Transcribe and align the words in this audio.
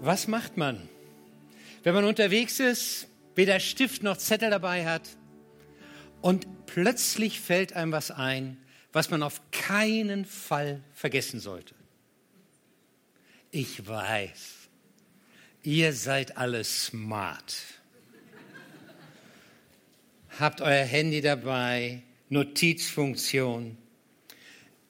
Was 0.00 0.28
macht 0.28 0.56
man, 0.56 0.88
wenn 1.82 1.94
man 1.94 2.04
unterwegs 2.04 2.60
ist, 2.60 3.08
weder 3.34 3.60
Stift 3.60 4.02
noch 4.02 4.18
Zettel 4.18 4.50
dabei 4.50 4.84
hat 4.84 5.08
und 6.20 6.46
plötzlich 6.66 7.40
fällt 7.40 7.72
einem 7.72 7.92
was 7.92 8.10
ein, 8.10 8.58
was 8.92 9.10
man 9.10 9.22
auf 9.22 9.40
keinen 9.52 10.24
Fall 10.24 10.82
vergessen 10.92 11.40
sollte? 11.40 11.74
Ich 13.50 13.86
weiß, 13.86 14.68
ihr 15.62 15.92
seid 15.94 16.36
alle 16.36 16.62
smart. 16.62 17.56
Habt 20.38 20.60
euer 20.60 20.84
Handy 20.84 21.22
dabei, 21.22 22.02
Notizfunktion. 22.28 23.78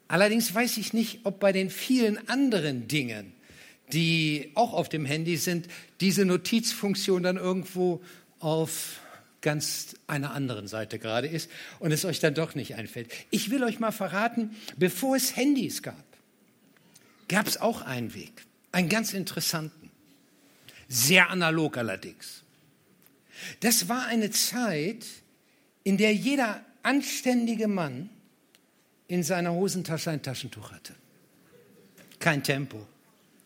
Allerdings 0.09 0.53
weiß 0.53 0.79
ich 0.79 0.93
nicht, 0.93 1.21
ob 1.23 1.39
bei 1.39 1.53
den 1.53 1.71
vielen 1.71 2.29
anderen 2.29 2.89
Dingen, 2.89 3.36
die 3.93 4.51
auch 4.55 4.73
auf 4.73 4.89
dem 4.89 5.05
Handy 5.05 5.37
sind, 5.37 5.69
diese 6.01 6.25
Notizfunktion 6.25 7.23
dann 7.23 7.37
irgendwo 7.37 8.03
auf 8.41 9.01
ganz 9.41 9.95
einer 10.09 10.33
anderen 10.33 10.67
Seite 10.67 10.99
gerade 10.99 11.29
ist 11.29 11.51
und 11.79 11.93
es 11.93 12.05
euch 12.05 12.19
dann 12.19 12.35
doch 12.35 12.55
nicht 12.55 12.75
einfällt. 12.75 13.13
Ich 13.31 13.51
will 13.51 13.63
euch 13.63 13.79
mal 13.79 13.93
verraten, 13.93 14.57
bevor 14.77 15.15
es 15.15 15.37
Handys 15.37 15.83
gab, 15.83 16.05
gab 17.29 17.47
es 17.47 17.61
auch 17.61 17.83
einen 17.83 18.15
Weg, 18.15 18.33
einen 18.73 18.89
ganz 18.89 19.13
interessanten, 19.13 19.91
sehr 20.89 21.31
analog 21.31 21.77
allerdings. 21.77 22.43
Das 23.61 23.89
war 23.89 24.07
eine 24.07 24.31
Zeit, 24.31 25.07
in 25.85 25.97
der 25.97 26.15
jeder 26.15 26.65
anständige 26.83 27.69
Mann 27.69 28.11
in 29.09 29.23
seiner 29.23 29.53
Hosentasche 29.53 30.11
ein 30.11 30.23
Taschentuch 30.23 30.73
hatte. 30.73 30.95
Kein 32.19 32.43
Tempo, 32.43 32.85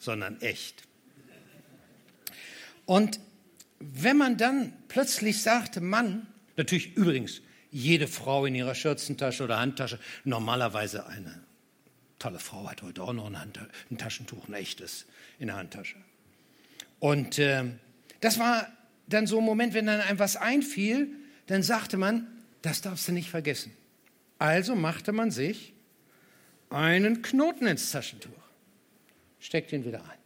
sondern 0.01 0.41
echt. 0.41 0.83
Und 2.87 3.21
wenn 3.79 4.17
man 4.17 4.37
dann 4.37 4.73
plötzlich 4.89 5.42
sagte, 5.42 5.81
Mann, 5.81 6.27
natürlich 6.57 6.97
übrigens 6.97 7.41
jede 7.70 8.09
Frau 8.09 8.47
in 8.47 8.57
ihrer 8.57 8.75
Schürzentasche 8.75 9.45
oder 9.45 9.61
Handtasche, 9.61 10.01
normalerweise 10.25 11.07
eine 11.07 11.41
tolle 12.19 12.41
Frau 12.41 12.69
hat 12.69 12.83
heute 12.83 13.03
auch 13.03 13.12
noch 13.12 13.27
ein, 13.27 13.39
Hand, 13.39 13.61
ein 13.91 13.98
Taschentuch, 13.98 14.48
ein 14.48 14.55
echtes 14.55 15.07
in 15.39 15.47
der 15.47 15.57
Handtasche. 15.57 15.97
Und 16.98 17.39
äh, 17.39 17.64
das 18.20 18.39
war 18.39 18.67
dann 19.07 19.27
so 19.27 19.39
ein 19.39 19.45
Moment, 19.45 19.75
wenn 19.75 19.87
dann 19.87 20.01
einem 20.01 20.19
was 20.19 20.37
einfiel, 20.37 21.09
dann 21.47 21.62
sagte 21.62 21.97
man, 21.97 22.27
das 22.62 22.81
darfst 22.83 23.09
du 23.09 23.12
nicht 23.12 23.31
vergessen. 23.31 23.73
Also 24.39 24.75
machte 24.75 25.12
man 25.12 25.31
sich 25.31 25.73
einen 26.70 27.23
Knoten 27.23 27.67
ins 27.67 27.91
Taschentuch, 27.91 28.31
steckt 29.41 29.72
ihn 29.72 29.84
wieder 29.84 30.02
ein. 30.02 30.19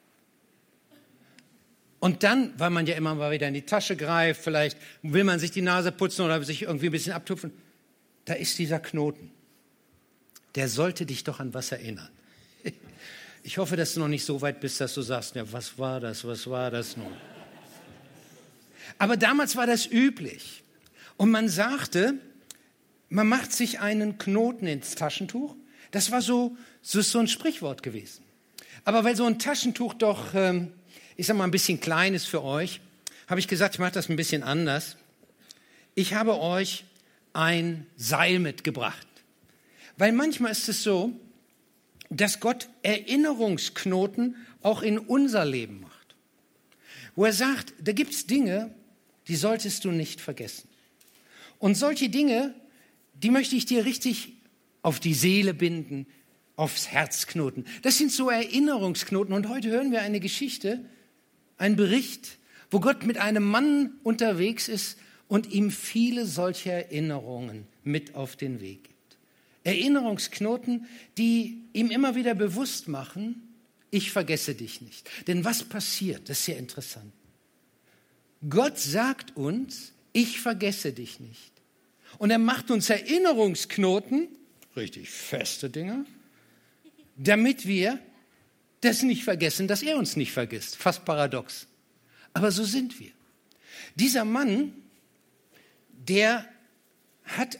Und 2.01 2.23
dann, 2.23 2.53
weil 2.59 2.69
man 2.69 2.87
ja 2.87 2.97
immer 2.97 3.15
mal 3.15 3.31
wieder 3.31 3.49
in 3.49 3.55
die 3.55 3.63
Tasche 3.63 3.97
greift, 3.97 4.43
vielleicht 4.43 4.77
will 5.01 5.25
man 5.25 5.39
sich 5.39 5.53
die 5.53 5.63
Nase 5.63 5.91
putzen 5.91 6.23
oder 6.27 6.43
sich 6.43 6.63
irgendwie 6.63 6.87
ein 6.87 6.93
bisschen 6.93 7.15
abtupfen, 7.15 7.51
da 8.27 8.35
ist 8.35 8.59
dieser 8.59 8.79
Knoten. 8.79 9.31
Der 10.55 10.69
sollte 10.69 11.07
dich 11.07 11.25
doch 11.25 11.41
an 11.41 11.55
was 11.55 11.73
erinnern. 11.73 12.11
Ich 13.47 13.59
hoffe, 13.59 13.77
dass 13.77 13.93
du 13.93 14.01
noch 14.01 14.09
nicht 14.09 14.25
so 14.25 14.41
weit 14.41 14.61
bist, 14.61 14.81
dass 14.81 14.95
du 14.95 15.03
sagst, 15.03 15.35
ja, 15.35 15.51
was 15.53 15.79
war 15.79 16.01
das, 16.01 16.25
was 16.25 16.49
war 16.49 16.71
das 16.71 16.97
nun? 16.97 17.13
Aber 18.97 19.19
damals 19.19 19.55
war 19.55 19.67
das 19.67 19.87
üblich. 19.87 20.63
Und 21.19 21.31
man 21.31 21.51
sagte, 21.51 22.15
man 23.09 23.29
macht 23.29 23.53
sich 23.53 23.81
einen 23.81 24.19
Knoten 24.19 24.67
ins 24.67 24.95
Taschentuch. 24.95 25.57
Das 25.91 26.11
war 26.11 26.23
so, 26.23 26.57
so, 26.83 27.01
so 27.03 27.19
ein 27.19 27.29
Sprichwort 27.29 27.83
gewesen. 27.83 28.25
Aber 28.85 29.05
weil 29.05 29.17
so 29.17 29.25
ein 29.25 29.39
Taschentuch 29.39 29.95
doch, 29.95 30.35
ähm, 30.35 30.73
ich 31.17 31.27
sag 31.27 31.37
mal, 31.37 31.45
ein 31.45 31.51
bisschen 31.51 31.81
klein 31.81 32.15
ist 32.15 32.27
für 32.27 32.43
euch, 32.43 32.81
habe 33.27 33.41
ich 33.41 33.49
gesagt, 33.49 33.75
ich 33.75 33.81
mache 33.81 33.93
das 33.93 34.09
ein 34.09 34.17
bisschen 34.17 34.43
anders. 34.43 34.97
Ich 35.95 36.15
habe 36.15 36.39
euch 36.39 36.85
ein 37.33 37.87
Seil 37.97 38.39
mitgebracht. 38.39 39.07
Weil 39.97 40.13
manchmal 40.13 40.53
ist 40.53 40.69
es 40.69 40.83
so, 40.83 41.13
dass 42.11 42.41
Gott 42.41 42.69
Erinnerungsknoten 42.83 44.37
auch 44.63 44.83
in 44.83 44.99
unser 44.99 45.45
Leben 45.45 45.81
macht. 45.81 46.17
Wo 47.17 47.25
er 47.25 47.33
sagt, 47.33 47.73
da 47.81 47.93
gibt 47.93 48.13
es 48.13 48.27
Dinge, 48.27 48.75
die 49.29 49.37
solltest 49.37 49.85
du 49.85 49.91
nicht 49.91 50.21
vergessen. 50.21 50.69
Und 51.59 51.77
solche 51.77 52.09
Dinge, 52.09 52.55
die 53.15 53.31
möchte 53.31 53.57
ich 53.57 53.67
dir 53.67 53.85
richtig 53.85 54.33
auf 54.83 55.01
die 55.01 55.15
Seele 55.15 55.55
binden, 55.55 56.07
aufs 56.57 56.89
Herz 56.89 57.27
knoten. 57.27 57.65
Das 57.83 57.99
sind 57.99 58.13
so 58.13 58.31
Erinnerungsknoten. 58.31 59.35
Und 59.35 59.49
heute 59.49 59.71
hören 59.71 59.91
wir 59.91 60.03
eine 60.03 60.21
Geschichte, 60.21 60.85
einen 61.57 61.77
Bericht, 61.77 62.39
wo 62.71 62.81
Gott 62.81 63.05
mit 63.05 63.19
einem 63.19 63.45
Mann 63.45 63.93
unterwegs 64.03 64.69
ist 64.69 64.99
und 65.29 65.53
ihm 65.53 65.71
viele 65.71 66.27
solche 66.27 66.71
Erinnerungen 66.73 67.67
mit 67.83 68.15
auf 68.15 68.37
den 68.37 68.61
Weg 68.61 68.85
gibt. 68.85 68.95
Erinnerungsknoten, 69.65 70.87
die 71.17 71.63
ihm 71.73 71.91
immer 71.91 72.15
wieder 72.15 72.35
bewusst 72.35 72.89
machen, 72.89 73.55
ich 73.91 74.11
vergesse 74.11 74.55
dich 74.55 74.81
nicht. 74.81 75.09
Denn 75.27 75.45
was 75.45 75.65
passiert? 75.65 76.29
Das 76.29 76.39
ist 76.41 76.45
sehr 76.47 76.59
interessant. 76.59 77.13
Gott 78.49 78.79
sagt 78.79 79.37
uns, 79.37 79.93
ich 80.13 80.41
vergesse 80.41 80.93
dich 80.93 81.21
nicht. 81.21 81.53
Und 82.19 82.31
er 82.31 82.39
macht 82.39 82.71
uns 82.71 82.91
Erinnerungsknoten, 82.91 84.29
richtig 84.77 85.11
feste 85.11 85.71
Dinge, 85.71 86.05
damit 87.17 87.67
wir 87.67 87.99
das 88.81 89.03
nicht 89.03 89.25
vergessen, 89.25 89.69
dass 89.69 89.83
er 89.83 89.97
uns 89.97 90.17
nicht 90.17 90.33
vergisst. 90.33 90.77
Fast 90.77 91.05
paradox. 91.05 91.67
Aber 92.33 92.51
so 92.51 92.65
sind 92.65 93.01
wir. 93.01 93.13
Dieser 93.95 94.25
Mann, 94.25 94.73
der 95.91 96.49
hat, 97.25 97.59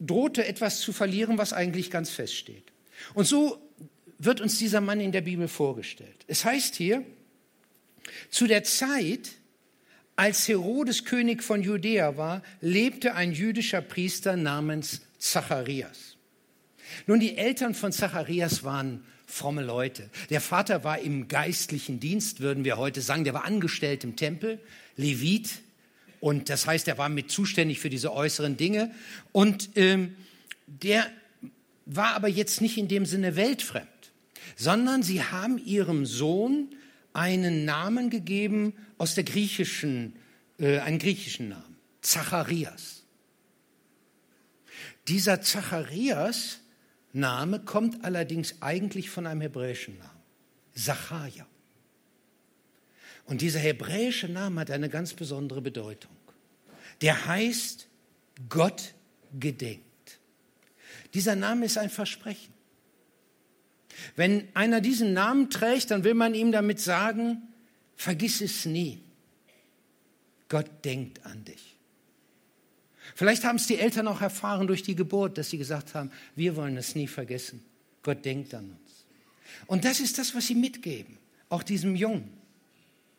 drohte 0.00 0.46
etwas 0.46 0.80
zu 0.80 0.92
verlieren, 0.92 1.38
was 1.38 1.52
eigentlich 1.52 1.90
ganz 1.90 2.10
fest 2.10 2.34
steht. 2.34 2.64
Und 3.14 3.26
so 3.26 3.60
wird 4.18 4.40
uns 4.40 4.58
dieser 4.58 4.80
Mann 4.80 5.00
in 5.00 5.12
der 5.12 5.20
Bibel 5.20 5.48
vorgestellt. 5.48 6.24
Es 6.26 6.44
heißt 6.44 6.74
hier, 6.74 7.04
zu 8.30 8.46
der 8.46 8.64
Zeit, 8.64 9.32
als 10.16 10.46
Herodes 10.48 11.04
König 11.04 11.42
von 11.42 11.62
Judäa 11.62 12.16
war, 12.16 12.42
lebte 12.60 13.14
ein 13.14 13.32
jüdischer 13.32 13.80
Priester 13.80 14.36
namens 14.36 15.02
Zacharias. 15.18 16.13
Nun, 17.06 17.20
die 17.20 17.36
Eltern 17.36 17.74
von 17.74 17.92
Zacharias 17.92 18.64
waren 18.64 19.04
fromme 19.26 19.62
Leute. 19.62 20.10
Der 20.30 20.40
Vater 20.40 20.84
war 20.84 20.98
im 20.98 21.28
geistlichen 21.28 22.00
Dienst, 22.00 22.40
würden 22.40 22.64
wir 22.64 22.76
heute 22.76 23.00
sagen. 23.00 23.24
Der 23.24 23.34
war 23.34 23.44
angestellt 23.44 24.04
im 24.04 24.16
Tempel, 24.16 24.60
Levit. 24.96 25.50
Und 26.20 26.48
das 26.48 26.66
heißt, 26.66 26.88
er 26.88 26.98
war 26.98 27.08
mit 27.08 27.30
zuständig 27.30 27.80
für 27.80 27.90
diese 27.90 28.12
äußeren 28.12 28.56
Dinge. 28.56 28.90
Und 29.32 29.70
ähm, 29.76 30.14
der 30.66 31.06
war 31.86 32.14
aber 32.14 32.28
jetzt 32.28 32.60
nicht 32.60 32.78
in 32.78 32.88
dem 32.88 33.06
Sinne 33.06 33.36
weltfremd, 33.36 33.88
sondern 34.56 35.02
sie 35.02 35.22
haben 35.22 35.58
ihrem 35.58 36.06
Sohn 36.06 36.74
einen 37.12 37.64
Namen 37.64 38.10
gegeben 38.10 38.74
aus 38.98 39.14
der 39.14 39.24
griechischen, 39.24 40.16
äh, 40.58 40.78
einen 40.78 40.98
griechischen 40.98 41.50
Namen, 41.50 41.76
Zacharias. 42.00 43.04
Dieser 45.08 45.42
Zacharias 45.42 46.60
Name 47.14 47.60
kommt 47.60 48.04
allerdings 48.04 48.60
eigentlich 48.60 49.08
von 49.08 49.26
einem 49.26 49.40
hebräischen 49.40 49.96
Namen, 49.98 50.22
Zacharia. 50.74 51.46
Und 53.26 53.40
dieser 53.40 53.60
hebräische 53.60 54.28
Name 54.28 54.60
hat 54.60 54.70
eine 54.70 54.88
ganz 54.88 55.14
besondere 55.14 55.62
Bedeutung. 55.62 56.10
Der 57.00 57.26
heißt 57.26 57.86
Gott 58.48 58.94
gedenkt. 59.38 60.18
Dieser 61.14 61.36
Name 61.36 61.66
ist 61.66 61.78
ein 61.78 61.88
Versprechen. 61.88 62.52
Wenn 64.16 64.48
einer 64.54 64.80
diesen 64.80 65.12
Namen 65.12 65.50
trägt, 65.50 65.92
dann 65.92 66.02
will 66.02 66.14
man 66.14 66.34
ihm 66.34 66.50
damit 66.50 66.80
sagen, 66.80 67.42
vergiss 67.94 68.40
es 68.40 68.66
nie. 68.66 69.00
Gott 70.48 70.84
denkt 70.84 71.24
an 71.24 71.44
dich. 71.44 71.73
Vielleicht 73.14 73.44
haben 73.44 73.56
es 73.56 73.66
die 73.66 73.78
Eltern 73.78 74.08
auch 74.08 74.20
erfahren 74.20 74.66
durch 74.66 74.82
die 74.82 74.96
Geburt, 74.96 75.38
dass 75.38 75.50
sie 75.50 75.58
gesagt 75.58 75.94
haben, 75.94 76.10
wir 76.34 76.56
wollen 76.56 76.76
es 76.76 76.94
nie 76.94 77.06
vergessen. 77.06 77.64
Gott 78.02 78.24
denkt 78.24 78.54
an 78.54 78.70
uns. 78.70 79.06
Und 79.66 79.84
das 79.84 80.00
ist 80.00 80.18
das, 80.18 80.34
was 80.34 80.46
sie 80.46 80.54
mitgeben, 80.54 81.16
auch 81.48 81.62
diesem 81.62 81.94
Jungen. 81.94 82.28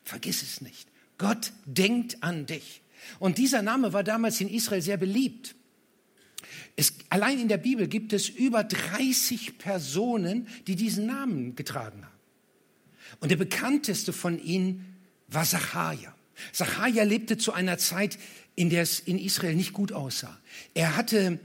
Vergiss 0.03 0.43
es 0.43 0.61
nicht. 0.61 0.87
Gott 1.17 1.53
denkt 1.65 2.21
an 2.21 2.45
dich. 2.45 2.81
Und 3.19 3.37
dieser 3.37 3.61
Name 3.61 3.93
war 3.93 4.03
damals 4.03 4.41
in 4.41 4.49
Israel 4.49 4.81
sehr 4.81 4.97
beliebt. 4.97 5.55
Es, 6.75 6.93
allein 7.09 7.39
in 7.39 7.47
der 7.47 7.57
Bibel 7.57 7.87
gibt 7.87 8.11
es 8.11 8.27
über 8.27 8.63
30 8.63 9.57
Personen, 9.57 10.47
die 10.67 10.75
diesen 10.75 11.05
Namen 11.05 11.55
getragen 11.55 12.03
haben. 12.03 12.13
Und 13.21 13.29
der 13.29 13.37
bekannteste 13.37 14.11
von 14.11 14.43
ihnen 14.43 14.97
war 15.27 15.45
Zacharia. 15.45 16.13
Zacharia 16.51 17.03
lebte 17.03 17.37
zu 17.37 17.53
einer 17.53 17.77
Zeit, 17.77 18.19
in 18.55 18.69
der 18.69 18.81
es 18.81 18.99
in 18.99 19.17
Israel 19.19 19.55
nicht 19.55 19.73
gut 19.73 19.91
aussah. 19.91 20.37
Er 20.73 20.95
hatte, 20.95 21.39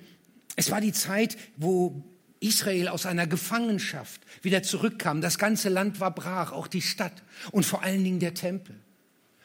es 0.56 0.70
war 0.70 0.80
die 0.80 0.92
Zeit, 0.92 1.36
wo 1.56 2.02
Israel 2.40 2.88
aus 2.88 3.06
einer 3.06 3.26
Gefangenschaft 3.26 4.20
wieder 4.42 4.62
zurückkam. 4.62 5.20
Das 5.20 5.38
ganze 5.38 5.68
Land 5.68 6.00
war 6.00 6.14
brach, 6.14 6.52
auch 6.52 6.66
die 6.66 6.82
Stadt 6.82 7.22
und 7.52 7.66
vor 7.66 7.82
allen 7.82 8.02
Dingen 8.02 8.20
der 8.20 8.34
Tempel. 8.34 8.74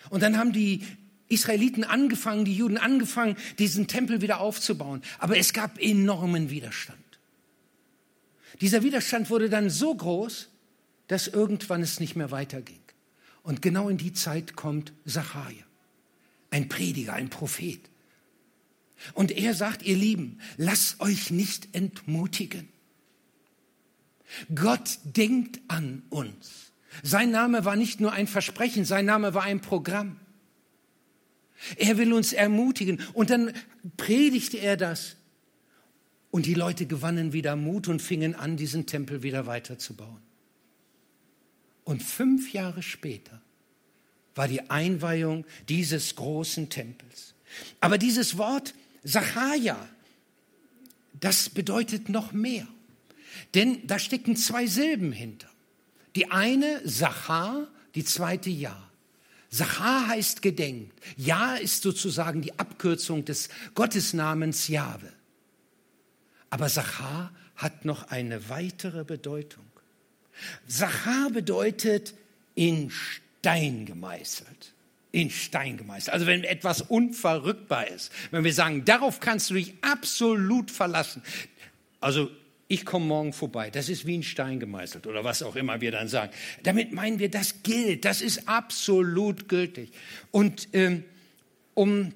Und 0.10 0.24
dann 0.24 0.38
haben 0.38 0.54
die 0.54 0.86
Israeliten 1.28 1.84
angefangen, 1.84 2.46
die 2.46 2.56
Juden 2.56 2.78
angefangen, 2.78 3.36
diesen 3.58 3.88
Tempel 3.88 4.22
wieder 4.22 4.40
aufzubauen. 4.40 5.02
Aber 5.18 5.38
es 5.38 5.54
gab 5.54 5.82
enormen 5.82 6.50
Widerstand. 6.50 7.00
Dieser 8.62 8.84
Widerstand 8.84 9.30
wurde 9.30 9.50
dann 9.50 9.70
so 9.70 9.94
groß, 9.94 10.48
dass 11.08 11.28
irgendwann 11.28 11.82
es 11.82 12.00
nicht 12.00 12.16
mehr 12.16 12.32
weiterging. 12.32 12.80
Und 13.44 13.62
genau 13.62 13.90
in 13.90 13.98
die 13.98 14.14
Zeit 14.14 14.56
kommt 14.56 14.94
Zacharia, 15.06 15.65
ein 16.56 16.70
Prediger, 16.70 17.14
ein 17.14 17.30
Prophet. 17.30 17.82
Und 19.14 19.32
er 19.32 19.54
sagt, 19.54 19.84
ihr 19.84 19.98
Lieben, 19.98 20.40
lasst 20.56 21.02
euch 21.02 21.30
nicht 21.30 21.76
entmutigen. 21.76 22.70
Gott 24.56 25.00
denkt 25.04 25.60
an 25.68 26.04
uns. 26.10 26.72
Sein 27.04 27.30
Name 27.30 27.66
war 27.66 27.76
nicht 27.76 28.00
nur 28.00 28.14
ein 28.14 28.26
Versprechen, 28.26 28.86
sein 28.86 29.06
Name 29.06 29.34
war 29.34 29.44
ein 29.44 29.60
Programm. 29.60 30.18
Er 31.76 31.98
will 31.98 32.14
uns 32.14 32.32
ermutigen. 32.32 33.02
Und 33.12 33.32
dann 33.32 33.52
predigte 33.98 34.58
er 34.58 34.78
das. 34.78 35.18
Und 36.32 36.46
die 36.46 36.54
Leute 36.54 36.86
gewannen 36.86 37.34
wieder 37.34 37.58
Mut 37.58 37.90
und 37.90 38.02
fingen 38.02 38.34
an, 38.34 38.56
diesen 38.56 38.86
Tempel 38.86 39.24
wieder 39.24 39.46
weiterzubauen. 39.46 40.22
Und 41.84 42.02
fünf 42.02 42.54
Jahre 42.54 42.82
später 42.82 43.42
war 44.36 44.48
die 44.48 44.70
Einweihung 44.70 45.46
dieses 45.70 46.16
großen 46.16 46.70
Tempels. 46.70 47.34
Aber 47.80 47.98
dieses 47.98 48.38
Wort 48.38 48.74
Sachaja, 49.04 49.78
das 51.14 51.50
bedeutet 51.50 52.10
noch 52.10 52.34
mehr. 52.34 52.68
Denn 53.54 53.88
da 53.88 54.00
stecken 54.00 54.36
zwei 54.36 54.68
Silben 54.68 55.12
hinter. 55.12 55.50
Die 56.16 56.32
eine 56.32 56.82
Sachar, 56.88 57.68
die 57.96 58.04
zweite 58.04 58.50
Ja. 58.50 58.82
Sachar 59.50 60.08
heißt 60.08 60.42
gedenkt. 60.42 61.00
Ja 61.16 61.56
ist 61.56 61.84
sozusagen 61.84 62.42
die 62.42 62.58
Abkürzung 62.60 63.24
des 63.24 63.50
Gottesnamens 63.74 64.68
Jahwe. 64.68 65.12
Aber 66.50 66.68
Sachar 66.68 67.34
hat 67.56 67.86
noch 67.86 68.10
eine 68.10 68.50
weitere 68.50 69.04
Bedeutung. 69.06 69.64
Sachar 70.68 71.30
bedeutet 71.30 72.16
in 72.56 72.92
Stein 73.46 73.86
gemeißelt. 73.86 74.74
In 75.12 75.30
Stein 75.30 75.78
gemeißelt. 75.78 76.12
Also 76.12 76.26
wenn 76.26 76.44
etwas 76.44 76.82
unverrückbar 76.82 77.88
ist, 77.88 78.12
wenn 78.32 78.44
wir 78.44 78.56
sagen, 78.56 78.86
darauf 78.86 79.20
kannst 79.20 79.52
du 79.52 79.54
dich 79.54 79.76
absolut 79.82 80.72
verlassen. 80.72 81.22
Also 82.00 82.32
ich 82.68 82.86
komme 82.86 83.06
morgen 83.06 83.34
vorbei. 83.34 83.70
Das 83.70 83.88
ist 83.88 84.08
wie 84.08 84.18
ein 84.18 84.24
Stein 84.24 84.60
gemeißelt 84.60 85.06
oder 85.06 85.24
was 85.24 85.44
auch 85.44 85.56
immer 85.56 85.80
wir 85.80 85.92
dann 85.92 86.08
sagen. 86.08 86.34
Damit 86.64 86.92
meinen 86.92 87.20
wir, 87.20 87.30
das 87.30 87.62
gilt, 87.62 88.04
das 88.04 88.22
ist 88.24 88.48
absolut 88.48 89.48
gültig. 89.48 89.92
Und 90.32 90.70
ähm, 90.74 91.04
um 91.76 92.14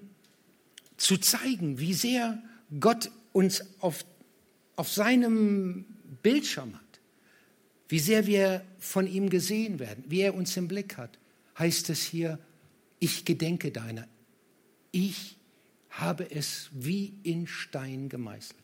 zu 0.97 1.17
zeigen, 1.17 1.77
wie 1.77 1.93
sehr 1.93 2.41
Gott 2.79 3.11
uns 3.33 3.63
auf, 3.81 4.03
auf 4.75 4.91
seinem 4.91 5.85
Bildschirm 6.23 6.73
hat, 6.73 6.99
wie 7.87 7.99
sehr 7.99 8.25
wir 8.25 8.65
von 8.79 9.05
ihm 9.05 9.29
gesehen 9.29 9.77
werden, 9.77 10.03
wie 10.07 10.21
er 10.21 10.33
uns 10.33 10.57
im 10.57 10.67
Blick 10.67 10.97
hat, 10.97 11.18
heißt 11.59 11.89
es 11.89 12.01
hier, 12.01 12.39
ich 12.99 13.25
gedenke 13.25 13.71
deiner. 13.71 14.07
Ich 14.91 15.37
habe 15.89 16.29
es 16.29 16.69
wie 16.71 17.13
in 17.23 17.47
Stein 17.47 18.09
gemeißelt. 18.09 18.57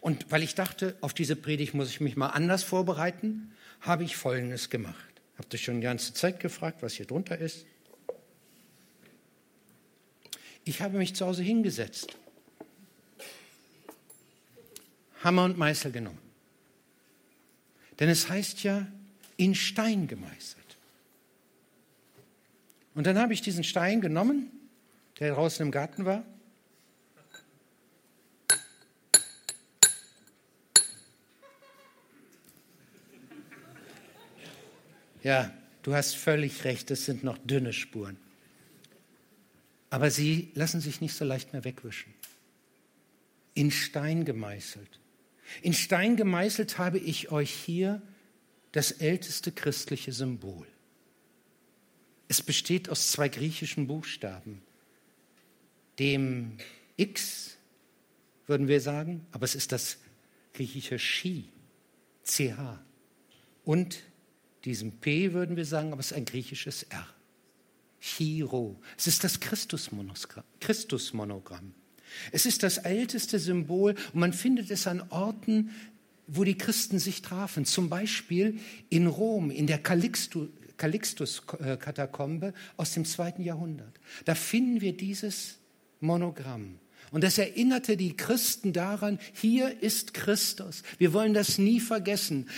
Und 0.00 0.30
weil 0.30 0.42
ich 0.42 0.54
dachte, 0.54 0.96
auf 1.00 1.12
diese 1.12 1.36
Predigt 1.36 1.74
muss 1.74 1.90
ich 1.90 2.00
mich 2.00 2.16
mal 2.16 2.28
anders 2.28 2.62
vorbereiten, 2.62 3.52
habe 3.80 4.04
ich 4.04 4.16
Folgendes 4.16 4.70
gemacht. 4.70 4.96
Habt 5.38 5.52
ihr 5.52 5.58
schon 5.58 5.76
die 5.76 5.84
ganze 5.84 6.14
Zeit 6.14 6.40
gefragt, 6.40 6.82
was 6.82 6.94
hier 6.94 7.06
drunter 7.06 7.36
ist? 7.36 7.66
Ich 10.64 10.80
habe 10.80 10.98
mich 10.98 11.14
zu 11.14 11.26
Hause 11.26 11.42
hingesetzt, 11.42 12.16
Hammer 15.22 15.44
und 15.44 15.58
Meißel 15.58 15.92
genommen. 15.92 16.18
Denn 18.00 18.08
es 18.08 18.28
heißt 18.28 18.62
ja, 18.62 18.86
in 19.36 19.54
Stein 19.54 20.08
gemeißelt. 20.08 20.65
Und 22.96 23.06
dann 23.06 23.18
habe 23.18 23.34
ich 23.34 23.42
diesen 23.42 23.62
Stein 23.62 24.00
genommen, 24.00 24.50
der 25.20 25.34
draußen 25.34 25.64
im 25.64 25.70
Garten 25.70 26.04
war, 26.04 26.24
Ja, 35.22 35.52
du 35.82 35.92
hast 35.92 36.14
völlig 36.14 36.62
recht, 36.62 36.88
es 36.92 37.04
sind 37.04 37.24
noch 37.24 37.36
dünne 37.38 37.72
Spuren. 37.72 38.16
Aber 39.90 40.08
sie 40.08 40.52
lassen 40.54 40.80
sich 40.80 41.00
nicht 41.00 41.14
so 41.14 41.24
leicht 41.24 41.52
mehr 41.52 41.64
wegwischen. 41.64 42.14
In 43.52 43.72
Stein 43.72 44.24
gemeißelt. 44.24 45.00
In 45.62 45.72
Stein 45.72 46.14
gemeißelt 46.14 46.78
habe 46.78 46.98
ich 46.98 47.32
euch 47.32 47.50
hier 47.50 48.00
das 48.70 48.92
älteste 48.92 49.50
christliche 49.50 50.12
Symbol. 50.12 50.68
Es 52.28 52.42
besteht 52.42 52.88
aus 52.88 53.12
zwei 53.12 53.28
griechischen 53.28 53.86
Buchstaben, 53.86 54.62
dem 55.98 56.58
X, 56.96 57.56
würden 58.46 58.68
wir 58.68 58.80
sagen, 58.80 59.26
aber 59.32 59.44
es 59.44 59.54
ist 59.54 59.72
das 59.72 59.98
griechische 60.52 60.96
Chi, 60.96 61.48
CH, 62.24 62.80
und 63.64 64.02
diesem 64.64 64.92
P 64.92 65.32
würden 65.32 65.56
wir 65.56 65.64
sagen, 65.64 65.92
aber 65.92 66.00
es 66.00 66.12
ist 66.12 66.16
ein 66.16 66.24
griechisches 66.24 66.84
R. 66.84 67.06
Chiro. 68.00 68.80
Es 68.96 69.06
ist 69.06 69.24
das 69.24 69.40
Christusmonogramm. 69.40 71.74
Es 72.30 72.46
ist 72.46 72.62
das 72.62 72.78
älteste 72.78 73.38
Symbol 73.38 73.94
und 74.12 74.20
man 74.20 74.32
findet 74.32 74.70
es 74.70 74.86
an 74.86 75.02
Orten, 75.10 75.70
wo 76.28 76.44
die 76.44 76.56
Christen 76.56 76.98
sich 76.98 77.22
trafen. 77.22 77.64
Zum 77.64 77.88
Beispiel 77.88 78.58
in 78.88 79.06
Rom, 79.06 79.50
in 79.50 79.66
der 79.66 79.78
Calixtus-Katakombe 80.76 82.52
aus 82.76 82.92
dem 82.92 83.04
zweiten 83.04 83.42
Jahrhundert. 83.42 83.98
Da 84.24 84.34
finden 84.34 84.80
wir 84.80 84.96
dieses 84.96 85.58
Monogramm. 86.00 86.78
Und 87.12 87.22
das 87.22 87.38
erinnerte 87.38 87.96
die 87.96 88.16
Christen 88.16 88.72
daran, 88.72 89.18
hier 89.32 89.82
ist 89.82 90.12
Christus. 90.12 90.82
Wir 90.98 91.12
wollen 91.12 91.34
das 91.34 91.58
nie 91.58 91.78
vergessen. 91.78 92.48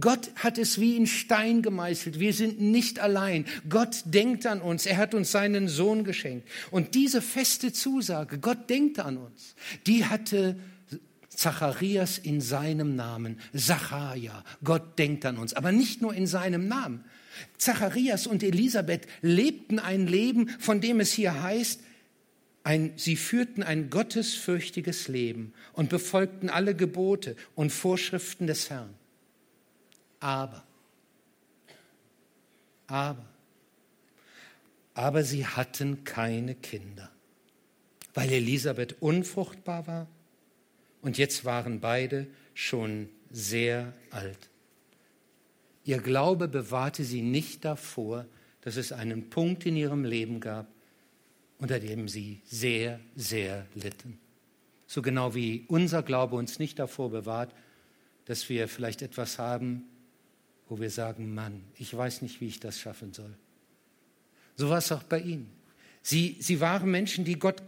Gott 0.00 0.30
hat 0.36 0.58
es 0.58 0.80
wie 0.80 0.96
in 0.96 1.06
Stein 1.06 1.62
gemeißelt. 1.62 2.18
Wir 2.18 2.32
sind 2.32 2.60
nicht 2.60 3.00
allein. 3.00 3.44
Gott 3.68 4.02
denkt 4.06 4.46
an 4.46 4.60
uns. 4.60 4.86
Er 4.86 4.96
hat 4.96 5.14
uns 5.14 5.30
seinen 5.30 5.68
Sohn 5.68 6.04
geschenkt. 6.04 6.48
Und 6.70 6.94
diese 6.94 7.22
feste 7.22 7.72
Zusage, 7.72 8.38
Gott 8.38 8.70
denkt 8.70 8.98
an 8.98 9.18
uns, 9.18 9.54
die 9.86 10.04
hatte 10.04 10.56
Zacharias 11.28 12.18
in 12.18 12.40
seinem 12.40 12.96
Namen. 12.96 13.38
Zacharia. 13.54 14.44
Gott 14.64 14.98
denkt 14.98 15.24
an 15.24 15.38
uns. 15.38 15.54
Aber 15.54 15.70
nicht 15.70 16.02
nur 16.02 16.12
in 16.12 16.26
seinem 16.26 16.66
Namen. 16.66 17.04
Zacharias 17.56 18.26
und 18.26 18.42
Elisabeth 18.42 19.06
lebten 19.22 19.78
ein 19.78 20.06
Leben, 20.06 20.48
von 20.58 20.80
dem 20.80 21.00
es 21.00 21.12
hier 21.12 21.42
heißt, 21.42 21.80
ein, 22.64 22.92
sie 22.96 23.16
führten 23.16 23.62
ein 23.62 23.88
gottesfürchtiges 23.88 25.08
Leben 25.08 25.54
und 25.72 25.88
befolgten 25.88 26.50
alle 26.50 26.74
Gebote 26.74 27.36
und 27.54 27.70
Vorschriften 27.70 28.46
des 28.46 28.68
Herrn. 28.68 28.92
Aber, 30.20 30.64
aber, 32.86 33.24
aber 34.94 35.24
sie 35.24 35.46
hatten 35.46 36.04
keine 36.04 36.54
Kinder, 36.54 37.10
weil 38.14 38.30
Elisabeth 38.30 38.96
unfruchtbar 39.00 39.86
war 39.86 40.06
und 41.00 41.16
jetzt 41.16 41.44
waren 41.44 41.80
beide 41.80 42.26
schon 42.52 43.08
sehr 43.30 43.94
alt. 44.10 44.50
Ihr 45.88 46.00
Glaube 46.00 46.48
bewahrte 46.48 47.02
sie 47.02 47.22
nicht 47.22 47.64
davor, 47.64 48.26
dass 48.60 48.76
es 48.76 48.92
einen 48.92 49.30
Punkt 49.30 49.64
in 49.64 49.74
ihrem 49.74 50.04
Leben 50.04 50.38
gab, 50.38 50.66
unter 51.56 51.80
dem 51.80 52.08
sie 52.08 52.42
sehr, 52.44 53.00
sehr 53.16 53.64
litten. 53.74 54.18
So 54.86 55.00
genau 55.00 55.34
wie 55.34 55.64
unser 55.66 56.02
Glaube 56.02 56.36
uns 56.36 56.58
nicht 56.58 56.78
davor 56.78 57.10
bewahrt, 57.10 57.54
dass 58.26 58.50
wir 58.50 58.68
vielleicht 58.68 59.00
etwas 59.00 59.38
haben, 59.38 59.84
wo 60.68 60.78
wir 60.78 60.90
sagen, 60.90 61.32
Mann, 61.34 61.64
ich 61.78 61.96
weiß 61.96 62.20
nicht, 62.20 62.42
wie 62.42 62.48
ich 62.48 62.60
das 62.60 62.78
schaffen 62.78 63.14
soll. 63.14 63.34
So 64.56 64.68
war 64.68 64.76
es 64.76 64.92
auch 64.92 65.04
bei 65.04 65.20
ihnen. 65.20 65.48
Sie, 66.02 66.36
sie 66.38 66.60
waren 66.60 66.90
Menschen, 66.90 67.24
die 67.24 67.38
Gott 67.38 67.62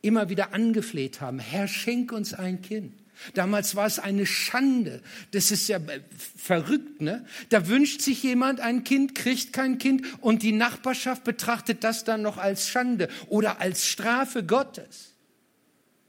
immer 0.00 0.30
wieder 0.30 0.54
angefleht 0.54 1.20
haben, 1.20 1.40
Herr, 1.40 1.68
schenk 1.68 2.10
uns 2.10 2.32
ein 2.32 2.62
Kind. 2.62 2.94
Damals 3.34 3.74
war 3.76 3.86
es 3.86 3.98
eine 3.98 4.26
Schande. 4.26 5.02
Das 5.32 5.50
ist 5.50 5.68
ja 5.68 5.78
äh, 5.78 6.00
verrückt, 6.36 7.00
ne? 7.00 7.26
Da 7.48 7.68
wünscht 7.68 8.00
sich 8.00 8.22
jemand 8.22 8.60
ein 8.60 8.84
Kind, 8.84 9.14
kriegt 9.14 9.52
kein 9.52 9.78
Kind 9.78 10.02
und 10.20 10.42
die 10.42 10.52
Nachbarschaft 10.52 11.24
betrachtet 11.24 11.84
das 11.84 12.04
dann 12.04 12.22
noch 12.22 12.38
als 12.38 12.68
Schande 12.68 13.08
oder 13.28 13.60
als 13.60 13.86
Strafe 13.86 14.44
Gottes. 14.44 15.14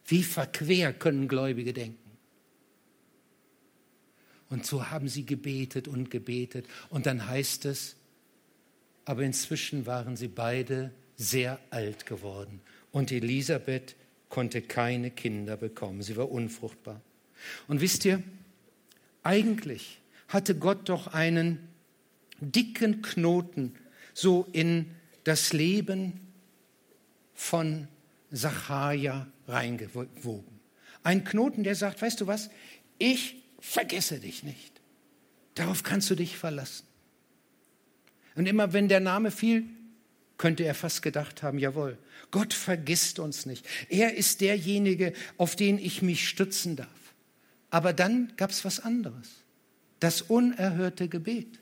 Wie 0.06 0.24
verquer 0.24 0.94
können 0.94 1.28
Gläubige 1.28 1.74
denken? 1.74 2.08
Und 4.50 4.66
so 4.66 4.90
haben 4.90 5.10
sie 5.10 5.26
gebetet 5.26 5.88
und 5.88 6.10
gebetet. 6.10 6.66
Und 6.90 7.06
dann 7.06 7.28
heißt 7.28 7.66
es, 7.66 7.98
aber 9.04 9.24
inzwischen 9.24 9.86
waren 9.86 10.16
sie 10.16 10.30
beide 10.30 10.94
sehr 11.18 11.60
alt 11.70 12.06
geworden. 12.06 12.62
Und 12.92 13.12
Elisabeth 13.12 13.97
konnte 14.30 14.62
keine 14.62 15.12
Kinder 15.12 15.58
bekommen. 15.58 16.02
Sie 16.02 16.18
war 16.18 16.32
unfruchtbar. 16.32 17.02
Und 17.68 17.82
wisst 17.82 18.06
ihr, 18.06 18.22
eigentlich 19.24 20.00
hatte 20.28 20.56
Gott 20.56 20.90
doch 20.90 21.08
einen 21.08 21.68
dicken 22.40 23.02
Knoten 23.02 23.76
so 24.14 24.48
in 24.52 24.92
das 25.24 25.54
Leben 25.54 26.20
von 27.34 27.88
Zacharia 28.34 29.28
reingewoben. 29.48 30.60
Ein 31.04 31.24
Knoten, 31.24 31.64
der 31.64 31.76
sagt, 31.76 32.02
weißt 32.02 32.22
du 32.22 32.28
was, 32.28 32.50
ich 32.98 33.44
vergesse 33.60 34.20
dich 34.20 34.44
nicht. 34.44 34.82
Darauf 35.56 35.84
kannst 35.84 36.10
du 36.10 36.16
dich 36.16 36.38
verlassen. 36.38 36.86
Und 38.36 38.48
immer 38.48 38.74
wenn 38.74 38.88
der 38.88 39.00
Name 39.00 39.32
fiel, 39.32 39.66
könnte 40.38 40.64
er 40.64 40.76
fast 40.76 41.02
gedacht 41.02 41.44
haben, 41.44 41.60
jawohl, 41.60 41.98
Gott 42.32 42.54
vergisst 42.54 43.20
uns 43.20 43.46
nicht. 43.46 43.66
Er 43.90 44.16
ist 44.16 44.42
derjenige, 44.42 45.14
auf 45.38 45.56
den 45.56 45.80
ich 45.80 46.02
mich 46.02 46.28
stützen 46.28 46.76
darf. 46.76 46.88
Aber 47.70 47.94
dann 47.94 48.34
gab 48.38 48.52
es 48.52 48.64
was 48.66 48.80
anderes. 48.80 49.28
Das 50.00 50.22
unerhörte 50.22 51.08
Gebet. 51.08 51.60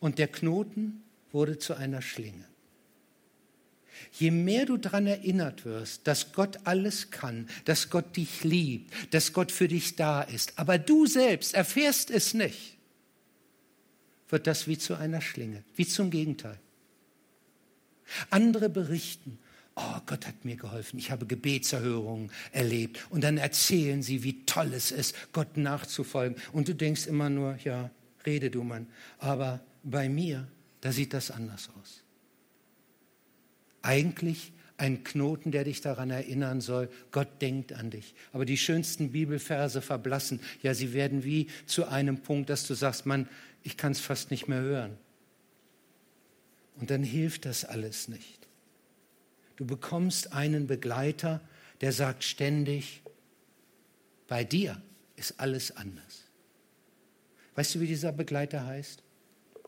Und 0.00 0.18
der 0.18 0.28
Knoten 0.28 1.02
wurde 1.32 1.58
zu 1.58 1.74
einer 1.74 2.02
Schlinge. 2.02 2.44
Je 4.12 4.30
mehr 4.30 4.66
du 4.66 4.76
daran 4.76 5.06
erinnert 5.06 5.64
wirst, 5.64 6.06
dass 6.06 6.32
Gott 6.32 6.58
alles 6.64 7.10
kann, 7.10 7.48
dass 7.64 7.90
Gott 7.90 8.16
dich 8.16 8.44
liebt, 8.44 8.92
dass 9.14 9.32
Gott 9.32 9.52
für 9.52 9.68
dich 9.68 9.96
da 9.96 10.22
ist, 10.22 10.58
aber 10.58 10.78
du 10.78 11.06
selbst 11.06 11.54
erfährst 11.54 12.10
es 12.10 12.34
nicht, 12.34 12.76
wird 14.28 14.46
das 14.46 14.66
wie 14.66 14.78
zu 14.78 14.94
einer 14.94 15.20
Schlinge, 15.20 15.62
wie 15.76 15.86
zum 15.86 16.10
Gegenteil. 16.10 16.58
Andere 18.30 18.68
berichten, 18.68 19.38
oh, 19.76 20.00
Gott 20.06 20.26
hat 20.26 20.44
mir 20.44 20.56
geholfen, 20.56 20.98
ich 20.98 21.10
habe 21.10 21.26
Gebetserhörungen 21.26 22.30
erlebt 22.52 23.06
und 23.10 23.24
dann 23.24 23.38
erzählen 23.38 24.02
sie, 24.02 24.22
wie 24.22 24.44
toll 24.46 24.72
es 24.74 24.90
ist, 24.90 25.14
Gott 25.32 25.56
nachzufolgen 25.56 26.40
und 26.52 26.68
du 26.68 26.74
denkst 26.74 27.06
immer 27.06 27.30
nur, 27.30 27.56
ja, 27.64 27.90
rede 28.26 28.50
du 28.50 28.62
Mann, 28.62 28.86
aber 29.18 29.60
bei 29.82 30.08
mir, 30.08 30.48
da 30.80 30.92
sieht 30.92 31.12
das 31.12 31.30
anders 31.30 31.70
aus. 31.80 32.02
Eigentlich 33.82 34.52
ein 34.76 35.04
Knoten, 35.04 35.52
der 35.52 35.64
dich 35.64 35.80
daran 35.80 36.10
erinnern 36.10 36.60
soll, 36.60 36.90
Gott 37.10 37.40
denkt 37.40 37.72
an 37.72 37.90
dich. 37.90 38.14
Aber 38.32 38.44
die 38.44 38.56
schönsten 38.56 39.12
Bibelverse 39.12 39.82
verblassen. 39.82 40.40
Ja, 40.62 40.74
sie 40.74 40.92
werden 40.92 41.22
wie 41.24 41.46
zu 41.66 41.86
einem 41.86 42.18
Punkt, 42.18 42.50
dass 42.50 42.66
du 42.66 42.74
sagst, 42.74 43.06
Mann, 43.06 43.28
ich 43.62 43.76
kann 43.76 43.92
es 43.92 44.00
fast 44.00 44.30
nicht 44.30 44.48
mehr 44.48 44.60
hören. 44.60 44.98
Und 46.76 46.90
dann 46.90 47.02
hilft 47.02 47.44
das 47.44 47.64
alles 47.64 48.08
nicht. 48.08 48.48
Du 49.56 49.64
bekommst 49.64 50.32
einen 50.32 50.66
Begleiter, 50.66 51.40
der 51.80 51.92
sagt 51.92 52.24
ständig, 52.24 53.02
bei 54.26 54.42
dir 54.42 54.80
ist 55.16 55.38
alles 55.38 55.76
anders. 55.76 56.24
Weißt 57.54 57.74
du, 57.74 57.80
wie 57.80 57.86
dieser 57.86 58.12
Begleiter 58.12 58.66
heißt? 58.66 59.02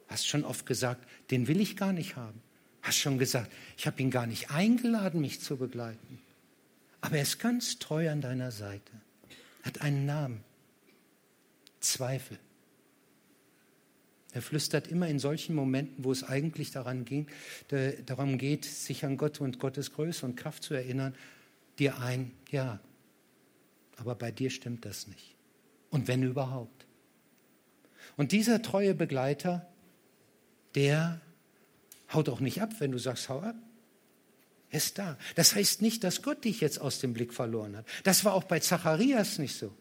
Hast 0.09 0.27
schon 0.27 0.45
oft 0.45 0.67
gesagt, 0.67 1.07
den 1.31 1.47
will 1.47 1.61
ich 1.61 1.77
gar 1.77 1.93
nicht 1.93 2.17
haben. 2.17 2.41
Hast 2.83 2.99
schon 2.99 3.19
gesagt, 3.19 3.53
ich 3.77 3.87
habe 3.87 4.01
ihn 4.01 4.11
gar 4.11 4.27
nicht 4.27 4.51
eingeladen, 4.51 5.21
mich 5.21 5.41
zu 5.41 5.57
begleiten. 5.57 6.21
Aber 7.01 7.17
er 7.17 7.23
ist 7.23 7.39
ganz 7.39 7.79
treu 7.79 8.11
an 8.11 8.21
deiner 8.21 8.51
Seite. 8.51 8.93
Hat 9.63 9.81
einen 9.81 10.07
Namen. 10.07 10.45
Zweifel. 11.81 12.39
Er 14.37 14.43
flüstert 14.43 14.87
immer 14.89 15.09
in 15.09 15.19
solchen 15.19 15.55
Momenten, 15.55 16.05
wo 16.05 16.13
es 16.13 16.23
eigentlich 16.23 16.71
daran 16.71 17.07
ging, 17.07 17.27
darum 18.05 18.37
geht, 18.37 18.67
sich 18.67 19.03
an 19.07 19.17
Gott 19.17 19.41
und 19.41 19.59
Gottes 19.59 19.95
Größe 19.95 20.27
und 20.27 20.37
Kraft 20.37 20.63
zu 20.63 20.75
erinnern, 20.75 21.15
dir 21.79 22.01
ein, 22.01 22.33
ja, 22.51 22.79
aber 23.97 24.15
bei 24.15 24.31
dir 24.31 24.51
stimmt 24.51 24.85
das 24.85 25.07
nicht. 25.07 25.37
Und 25.89 26.07
wenn 26.07 26.23
überhaupt. 26.23 26.85
Und 28.19 28.33
dieser 28.33 28.61
treue 28.61 28.93
Begleiter, 28.93 29.67
der 30.75 31.23
haut 32.13 32.29
auch 32.29 32.41
nicht 32.41 32.61
ab, 32.61 32.75
wenn 32.79 32.93
du 32.93 32.99
sagst, 32.99 33.31
hau 33.31 33.41
ab. 33.41 33.57
Er 34.69 34.77
ist 34.77 34.99
da. 34.99 35.17
Das 35.35 35.55
heißt 35.55 35.81
nicht, 35.81 36.05
dass 36.05 36.21
Gott 36.21 36.45
dich 36.45 36.61
jetzt 36.61 36.79
aus 36.79 36.99
dem 36.99 37.15
Blick 37.15 37.33
verloren 37.33 37.75
hat. 37.75 37.87
Das 38.05 38.27
war 38.27 38.35
auch 38.35 38.45
bei 38.45 38.61
Zacharias 38.61 39.39
nicht 39.39 39.57
so. 39.57 39.75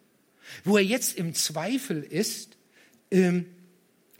Wo 0.63 0.77
er 0.77 0.83
jetzt 0.85 1.17
im 1.17 1.33
Zweifel 1.33 2.01
ist, 2.03 2.55
ähm, 3.11 3.47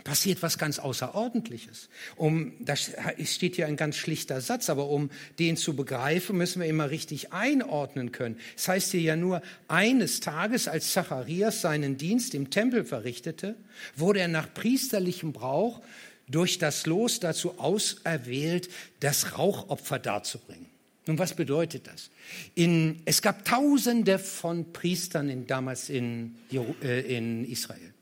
passiert 0.05 0.41
was 0.43 0.57
ganz 0.57 0.79
Außerordentliches. 0.79 1.89
Um, 2.15 2.53
das 2.59 2.91
steht 3.25 3.57
hier 3.57 3.65
ein 3.65 3.75
ganz 3.75 3.97
schlichter 3.97 4.39
Satz, 4.39 4.69
aber 4.69 4.87
um 4.87 5.09
den 5.39 5.57
zu 5.57 5.75
begreifen, 5.75 6.37
müssen 6.37 6.61
wir 6.61 6.69
immer 6.69 6.91
richtig 6.91 7.33
einordnen 7.33 8.13
können. 8.13 8.37
Es 8.55 8.63
das 8.63 8.67
heißt 8.69 8.91
hier 8.91 9.01
ja 9.01 9.15
nur, 9.17 9.41
eines 9.67 10.21
Tages, 10.21 10.69
als 10.69 10.93
Zacharias 10.93 11.59
seinen 11.61 11.97
Dienst 11.97 12.35
im 12.35 12.51
Tempel 12.51 12.85
verrichtete, 12.85 13.55
wurde 13.97 14.19
er 14.19 14.27
nach 14.29 14.53
priesterlichem 14.53 15.33
Brauch 15.33 15.81
durch 16.29 16.59
das 16.59 16.85
Los 16.85 17.19
dazu 17.19 17.59
auserwählt, 17.59 18.69
das 18.99 19.37
Rauchopfer 19.37 19.97
darzubringen. 19.97 20.67
Nun, 21.07 21.17
was 21.17 21.33
bedeutet 21.33 21.87
das? 21.87 22.11
In, 22.53 23.01
es 23.05 23.23
gab 23.23 23.43
Tausende 23.43 24.19
von 24.19 24.71
Priestern 24.71 25.29
in, 25.29 25.47
damals 25.47 25.89
in, 25.89 26.35
äh, 26.83 27.17
in 27.17 27.43
Israel. 27.45 27.94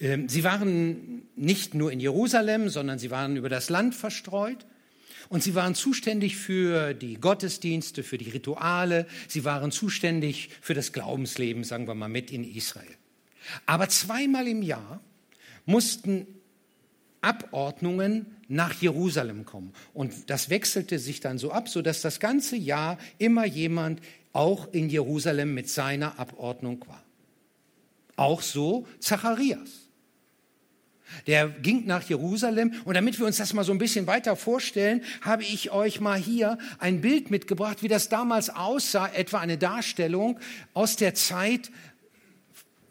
Ähm, 0.00 0.28
sie 0.28 0.44
waren 0.44 1.22
nicht 1.36 1.74
nur 1.74 1.92
in 1.92 2.00
Jerusalem, 2.00 2.68
sondern 2.68 2.98
sie 2.98 3.10
waren 3.10 3.36
über 3.36 3.48
das 3.48 3.70
Land 3.70 3.94
verstreut. 3.94 4.66
Und 5.28 5.42
sie 5.42 5.54
waren 5.54 5.74
zuständig 5.74 6.36
für 6.36 6.94
die 6.94 7.14
Gottesdienste, 7.14 8.02
für 8.02 8.18
die 8.18 8.30
Rituale. 8.30 9.06
Sie 9.26 9.44
waren 9.44 9.72
zuständig 9.72 10.50
für 10.60 10.74
das 10.74 10.92
Glaubensleben, 10.92 11.64
sagen 11.64 11.88
wir 11.88 11.94
mal, 11.94 12.08
mit 12.08 12.30
in 12.30 12.44
Israel. 12.44 12.94
Aber 13.64 13.88
zweimal 13.88 14.46
im 14.46 14.62
Jahr 14.62 15.00
mussten 15.64 16.26
Abordnungen 17.20 18.26
nach 18.48 18.72
Jerusalem 18.74 19.44
kommen. 19.44 19.72
Und 19.94 20.30
das 20.30 20.48
wechselte 20.48 21.00
sich 21.00 21.18
dann 21.18 21.38
so 21.38 21.50
ab, 21.50 21.68
sodass 21.68 22.00
das 22.02 22.20
ganze 22.20 22.56
Jahr 22.56 22.98
immer 23.18 23.44
jemand 23.44 24.00
auch 24.32 24.72
in 24.72 24.88
Jerusalem 24.88 25.54
mit 25.54 25.68
seiner 25.68 26.20
Abordnung 26.20 26.84
war. 26.86 27.02
Auch 28.14 28.42
so 28.42 28.86
Zacharias. 29.00 29.85
Der 31.26 31.48
ging 31.48 31.86
nach 31.86 32.02
Jerusalem 32.08 32.74
und 32.84 32.94
damit 32.94 33.18
wir 33.18 33.26
uns 33.26 33.36
das 33.36 33.52
mal 33.52 33.64
so 33.64 33.72
ein 33.72 33.78
bisschen 33.78 34.06
weiter 34.06 34.36
vorstellen, 34.36 35.02
habe 35.20 35.42
ich 35.42 35.70
euch 35.70 36.00
mal 36.00 36.18
hier 36.18 36.58
ein 36.78 37.00
Bild 37.00 37.30
mitgebracht, 37.30 37.82
wie 37.82 37.88
das 37.88 38.08
damals 38.08 38.50
aussah, 38.50 39.08
etwa 39.08 39.38
eine 39.38 39.58
Darstellung 39.58 40.38
aus 40.74 40.96
der 40.96 41.14
Zeit, 41.14 41.70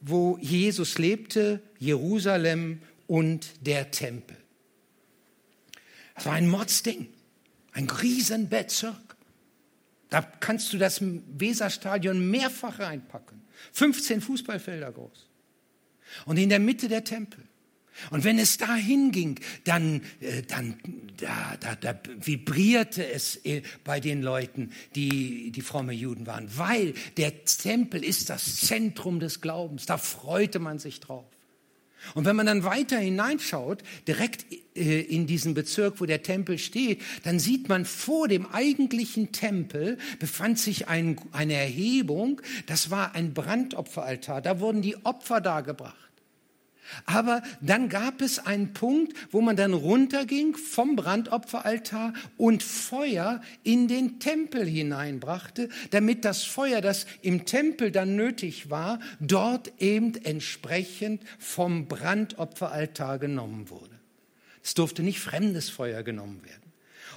wo 0.01 0.38
Jesus 0.39 0.98
lebte, 0.98 1.62
Jerusalem 1.79 2.81
und 3.07 3.65
der 3.65 3.91
Tempel. 3.91 4.38
Das 6.15 6.25
war 6.25 6.34
ein 6.34 6.48
Mordsding, 6.48 7.07
ein 7.74 7.89
Riesenbezirk. 7.89 8.95
Da 10.10 10.22
kannst 10.22 10.72
du 10.72 10.77
das 10.77 11.01
Weserstadion 11.01 12.29
mehrfach 12.29 12.79
reinpacken. 12.79 13.41
15 13.74 14.22
Fußballfelder 14.22 14.91
groß. 14.91 15.27
Und 16.25 16.38
in 16.38 16.50
der 16.50 16.60
Mitte 16.60 16.88
der 16.88 17.03
Tempel. 17.03 17.45
Und 18.12 18.24
wenn 18.24 18.40
es 18.40 18.58
dahin 18.58 19.12
ging, 19.12 19.40
dann, 19.64 20.02
äh, 20.20 20.42
dann 20.44 20.75
da, 21.18 21.58
da, 21.60 21.75
da 21.75 22.00
vibrierte 22.22 23.06
es 23.08 23.38
äh, 23.46 23.62
bei 23.84 24.00
den 24.00 24.22
Leuten, 24.22 24.72
die, 24.96 25.52
die 25.52 25.62
fromme 25.62 25.94
Juden 25.94 26.28
waren, 26.28 26.50
weil 26.58 26.94
der 27.18 27.46
Tempel 27.46 28.04
ist 28.04 28.30
das 28.30 28.58
Zentrum 28.58 29.20
des 29.20 29.42
Glaubens. 29.42 29.86
Da 29.86 29.98
freute 29.98 30.60
man 30.60 30.80
sich 30.80 31.00
drauf. 31.00 31.25
Und 32.14 32.25
wenn 32.25 32.36
man 32.36 32.46
dann 32.46 32.64
weiter 32.64 33.00
hineinschaut, 33.00 33.82
direkt 34.08 34.46
äh, 34.75 35.02
in 35.02 35.25
diesen 35.25 35.54
Bezirk, 35.54 36.00
wo 36.00 36.06
der 36.06 36.22
Tempel 36.22 36.60
steht, 36.60 37.02
dann 37.24 37.40
sieht 37.40 37.68
man 37.68 37.86
vor 37.86 38.28
dem 38.28 38.46
eigentlichen 38.46 39.32
Tempel 39.32 39.98
befand 40.20 40.60
sich 40.60 40.88
ein, 40.88 41.20
eine 41.32 41.54
Erhebung, 41.54 42.42
das 42.68 42.92
war 42.92 43.16
ein 43.16 43.34
Brandopferaltar, 43.34 44.42
da 44.42 44.60
wurden 44.60 44.82
die 44.82 45.04
Opfer 45.04 45.42
dargebracht. 45.42 46.04
Aber 47.06 47.42
dann 47.62 47.89
gab 47.89 48.22
es 48.22 48.39
einen 48.39 48.74
Punkt, 48.74 49.13
wo 49.32 49.42
man 49.42 49.56
dann 49.56 49.74
runterging 49.74 50.56
vom 50.56 50.96
Brandopferaltar 50.96 52.13
und 52.38 52.63
Feuer 52.63 53.42
in 53.63 53.88
den 53.88 54.20
Tempel 54.20 54.65
hineinbrachte, 54.65 55.70
damit 55.92 56.25
das 56.25 56.44
Feuer, 56.44 56.82
das 56.82 57.06
im 57.22 57.46
Tempel 57.46 57.92
dann 57.92 58.15
nötig 58.15 58.70
war, 58.70 59.00
dort 59.20 59.74
eben 59.80 60.15
entsprechend 60.24 61.24
vom 61.39 61.88
Brandopferaltar 61.88 63.20
genommen 63.20 63.70
wurde. 63.70 64.00
Es 64.63 64.74
durfte 64.74 65.04
nicht 65.04 65.20
fremdes 65.20 65.70
Feuer 65.70 66.04
genommen 66.04 66.42
werden. 66.44 66.72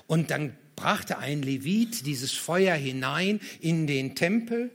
Und 0.06 0.30
dann 0.30 0.54
brachte 0.76 1.18
ein 1.18 1.42
Levit 1.42 2.06
dieses 2.06 2.32
Feuer 2.32 2.74
hinein 2.74 3.40
in 3.60 3.86
den 3.86 4.14
Tempel 4.14 4.70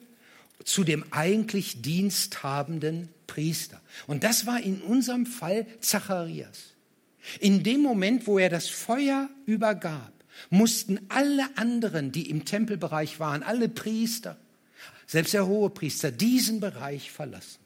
zu 0.64 0.84
dem 0.84 1.06
eigentlich 1.12 1.82
diensthabenden 1.82 3.10
Priester. 3.28 3.82
Und 4.08 4.24
das 4.24 4.46
war 4.46 4.60
in 4.60 4.82
unserem 4.82 5.26
Fall 5.26 5.66
Zacharias. 5.80 6.74
In 7.40 7.64
dem 7.64 7.82
Moment, 7.82 8.28
wo 8.28 8.38
er 8.38 8.50
das 8.50 8.68
Feuer 8.68 9.30
übergab, 9.46 10.12
mussten 10.50 11.00
alle 11.10 11.46
anderen, 11.58 12.12
die 12.12 12.30
im 12.30 12.46
Tempelbereich 12.46 13.20
waren, 13.20 13.44
alle 13.44 13.70
Priester, 13.70 14.38
selbst 15.08 15.34
der 15.34 15.48
Hohepriester, 15.48 16.12
diesen 16.12 16.60
Bereich 16.60 17.12
verlassen. 17.12 17.60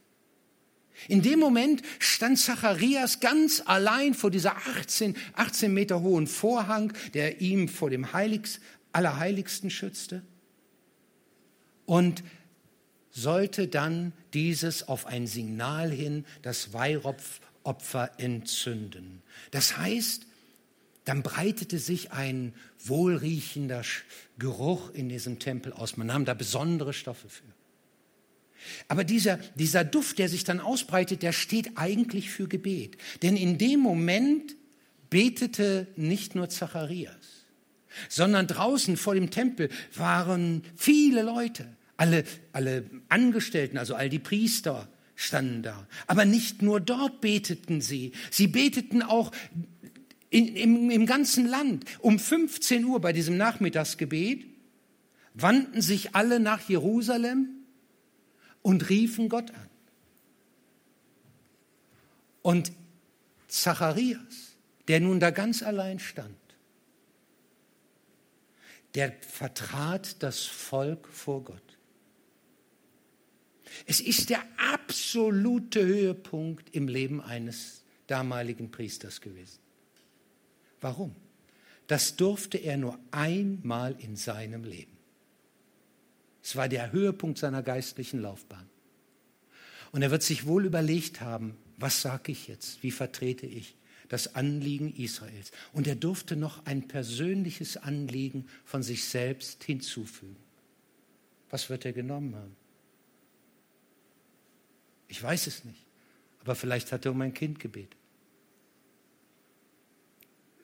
In 1.07 1.22
dem 1.22 1.39
Moment 1.39 1.84
stand 2.00 2.39
Zacharias 2.39 3.19
ganz 3.19 3.62
allein 3.65 4.13
vor 4.13 4.31
dieser 4.31 4.57
18, 4.57 5.15
18 5.34 5.74
Meter 5.74 6.01
hohen 6.01 6.27
Vorhang, 6.27 6.91
der 7.13 7.39
ihm 7.39 7.69
vor 7.69 7.89
dem 7.89 8.13
Heiligs, 8.13 8.60
Allerheiligsten 8.93 9.69
schützte. 9.69 10.24
Und 11.86 12.24
sollte 13.17 13.67
dann 13.67 14.13
dieses 14.36 14.88
auf 14.88 15.07
ein 15.07 15.25
Signal 15.25 15.89
hin 15.89 16.24
das 16.43 16.71
Weihopfer 16.71 18.12
entzünden. 18.19 19.24
Das 19.50 19.77
heißt, 19.77 20.27
dann 21.03 21.24
breitete 21.24 21.79
sich 21.79 22.12
ein 22.12 22.53
wohlriechender 22.79 23.81
Geruch 24.38 24.91
in 24.91 25.09
diesem 25.09 25.39
Tempel 25.39 25.74
aus. 25.74 25.97
Man 25.97 26.07
nahm 26.07 26.25
da 26.25 26.36
besondere 26.36 26.93
Stoffe 26.93 27.27
für. 27.27 27.43
Aber 28.88 29.03
dieser, 29.03 29.38
dieser 29.55 29.83
Duft, 29.83 30.19
der 30.19 30.29
sich 30.29 30.43
dann 30.43 30.59
ausbreitet, 30.59 31.24
der 31.24 31.31
steht 31.31 31.71
eigentlich 31.75 32.29
für 32.29 32.47
Gebet. 32.47 32.97
Denn 33.24 33.36
in 33.36 33.57
dem 33.57 33.79
Moment 33.79 34.55
betete 35.09 35.88
nicht 35.95 36.36
nur 36.36 36.50
Zacharias, 36.50 37.15
sondern 38.09 38.45
draußen 38.45 38.95
vor 38.95 39.15
dem 39.15 39.31
Tempel 39.31 39.69
waren 39.95 40.62
viele 40.75 41.24
Leute. 41.24 41.76
Alle, 41.97 42.23
alle 42.53 42.89
Angestellten, 43.09 43.77
also 43.77 43.95
all 43.95 44.09
die 44.09 44.19
Priester 44.19 44.87
standen 45.15 45.63
da. 45.63 45.87
Aber 46.05 46.25
nicht 46.25 46.61
nur 46.61 46.79
dort 46.79 47.21
beteten 47.21 47.81
sie. 47.81 48.11
Sie 48.29 48.47
beteten 48.47 49.01
auch 49.01 49.31
in, 50.29 50.55
im, 50.55 50.89
im 50.91 51.05
ganzen 51.05 51.47
Land. 51.47 51.85
Um 51.99 52.19
15 52.19 52.85
Uhr 52.85 53.01
bei 53.01 53.13
diesem 53.13 53.35
Nachmittagsgebet 53.35 54.45
wandten 55.33 55.81
sich 55.81 56.15
alle 56.15 56.39
nach 56.39 56.67
Jerusalem 56.69 57.49
und 58.61 58.89
riefen 58.89 59.29
Gott 59.29 59.51
an. 59.51 59.69
Und 62.41 62.71
Zacharias, 63.47 64.55
der 64.87 64.99
nun 64.99 65.19
da 65.19 65.31
ganz 65.31 65.63
allein 65.63 65.99
stand, 65.99 66.35
der 68.95 69.13
vertrat 69.21 70.21
das 70.23 70.45
Volk 70.45 71.07
vor 71.07 71.43
Gott. 71.43 71.66
Es 73.86 74.00
ist 74.00 74.29
der 74.29 74.43
absolute 74.74 75.86
Höhepunkt 75.86 76.74
im 76.75 76.88
Leben 76.88 77.22
eines 77.22 77.84
damaligen 78.07 78.72
Priesters 78.72 79.22
gewesen. 79.22 79.60
Warum? 80.81 81.15
Das 81.88 82.15
durfte 82.15 82.57
er 82.57 82.77
nur 82.77 83.00
einmal 83.12 83.96
in 84.00 84.15
seinem 84.15 84.63
Leben. 84.63 84.98
Es 86.43 86.55
war 86.55 86.69
der 86.69 86.91
Höhepunkt 86.91 87.38
seiner 87.38 87.63
geistlichen 87.63 88.22
Laufbahn. 88.22 88.69
Und 89.91 90.01
er 90.01 90.12
wird 90.12 90.24
sich 90.24 90.46
wohl 90.46 90.65
überlegt 90.65 91.22
haben, 91.22 91.57
was 91.77 92.01
sage 92.01 92.31
ich 92.31 92.48
jetzt? 92.48 92.84
Wie 92.84 92.91
vertrete 92.91 93.46
ich 93.46 93.75
das 94.10 94.36
Anliegen 94.36 94.93
Israels? 94.96 95.51
Und 95.74 95.88
er 95.88 95.96
durfte 95.96 96.36
noch 96.36 96.65
ein 96.65 96.88
persönliches 96.88 97.77
Anliegen 97.77 98.48
von 98.65 98.84
sich 98.84 99.05
selbst 99.05 99.63
hinzufügen. 99.63 100.38
Was 101.50 101.69
wird 101.69 101.86
er 101.86 101.93
genommen 101.93 102.36
haben? 102.36 102.55
Ich 105.07 105.21
weiß 105.21 105.47
es 105.47 105.63
nicht. 105.63 105.85
Aber 106.41 106.55
vielleicht 106.55 106.91
hat 106.91 107.05
er 107.05 107.11
um 107.11 107.21
ein 107.21 107.33
Kind 107.33 107.59
gebetet. 107.59 107.97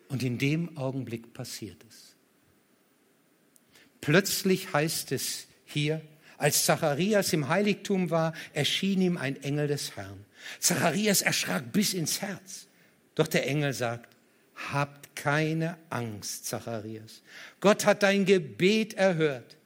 Und 0.08 0.24
in 0.24 0.38
dem 0.38 0.78
Augenblick 0.78 1.34
passiert 1.34 1.84
es. 1.90 2.16
Plötzlich 4.00 4.74
heißt 4.74 5.12
es 5.12 5.48
hier, 5.66 6.02
als 6.38 6.66
Zacharias 6.66 7.32
im 7.34 7.48
Heiligtum 7.48 8.10
war, 8.10 8.34
erschien 8.54 9.02
ihm 9.02 9.18
ein 9.18 9.42
Engel 9.44 9.68
des 9.68 9.96
Herrn. 9.96 10.26
Zacharias 10.60 11.22
erschrak 11.22 11.72
bis 11.72 11.94
ins 11.94 12.22
Herz. 12.22 12.68
Doch 13.16 13.28
der 13.28 13.48
Engel 13.48 13.74
sagt, 13.74 14.16
habt 14.72 15.16
keine 15.16 15.78
Angst, 15.90 16.46
Zacharias. 16.46 17.22
Gott 17.60 17.86
hat 17.86 18.04
dein 18.04 18.26
Gebet 18.26 18.94
erhört. 18.96 19.58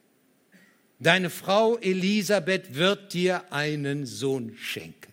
Deine 1.00 1.30
Frau 1.30 1.76
Elisabeth 1.78 2.74
wird 2.74 3.12
dir 3.12 3.52
einen 3.52 4.04
Sohn 4.04 4.56
schenken. 4.58 5.12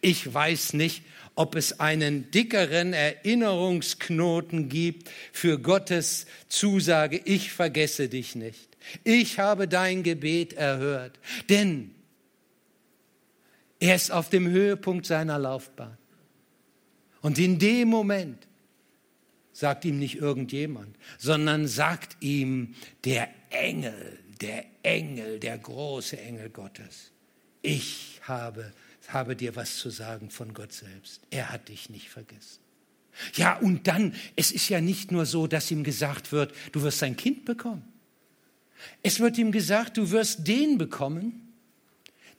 Ich 0.00 0.32
weiß 0.32 0.74
nicht, 0.74 1.02
ob 1.34 1.54
es 1.54 1.80
einen 1.80 2.30
dickeren 2.30 2.92
Erinnerungsknoten 2.92 4.68
gibt 4.68 5.10
für 5.32 5.58
Gottes 5.58 6.26
Zusage, 6.48 7.20
ich 7.24 7.52
vergesse 7.52 8.08
dich 8.08 8.34
nicht. 8.34 8.68
Ich 9.04 9.38
habe 9.38 9.68
dein 9.68 10.02
Gebet 10.02 10.52
erhört. 10.52 11.18
Denn 11.48 11.94
er 13.80 13.96
ist 13.96 14.12
auf 14.12 14.28
dem 14.28 14.48
Höhepunkt 14.48 15.06
seiner 15.06 15.38
Laufbahn. 15.38 15.96
Und 17.22 17.38
in 17.38 17.58
dem 17.58 17.88
Moment 17.88 18.46
sagt 19.52 19.84
ihm 19.84 19.98
nicht 19.98 20.16
irgendjemand, 20.16 20.96
sondern 21.18 21.66
sagt 21.66 22.16
ihm 22.20 22.74
der 23.04 23.28
Engel 23.50 24.18
der 24.42 24.64
Engel, 24.82 25.38
der 25.38 25.56
große 25.56 26.18
Engel 26.18 26.50
Gottes. 26.50 27.12
Ich 27.62 28.20
habe, 28.22 28.72
habe 29.08 29.36
dir 29.36 29.56
was 29.56 29.76
zu 29.76 29.90
sagen 29.90 30.30
von 30.30 30.52
Gott 30.52 30.72
selbst. 30.72 31.22
Er 31.30 31.50
hat 31.50 31.68
dich 31.68 31.88
nicht 31.88 32.10
vergessen. 32.10 32.60
Ja, 33.34 33.56
und 33.58 33.86
dann, 33.86 34.14
es 34.36 34.50
ist 34.50 34.68
ja 34.68 34.80
nicht 34.80 35.12
nur 35.12 35.26
so, 35.26 35.46
dass 35.46 35.70
ihm 35.70 35.84
gesagt 35.84 36.32
wird, 36.32 36.54
du 36.72 36.82
wirst 36.82 37.02
ein 37.02 37.16
Kind 37.16 37.44
bekommen. 37.44 37.84
Es 39.02 39.20
wird 39.20 39.38
ihm 39.38 39.52
gesagt, 39.52 39.96
du 39.96 40.10
wirst 40.10 40.48
den 40.48 40.78
bekommen, 40.78 41.54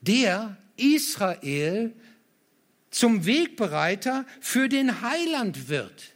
der 0.02 0.58
Israel 0.76 1.94
zum 2.90 3.26
Wegbereiter 3.26 4.26
für 4.42 4.68
den 4.68 5.02
Heiland 5.02 5.70
wird. 5.70 6.14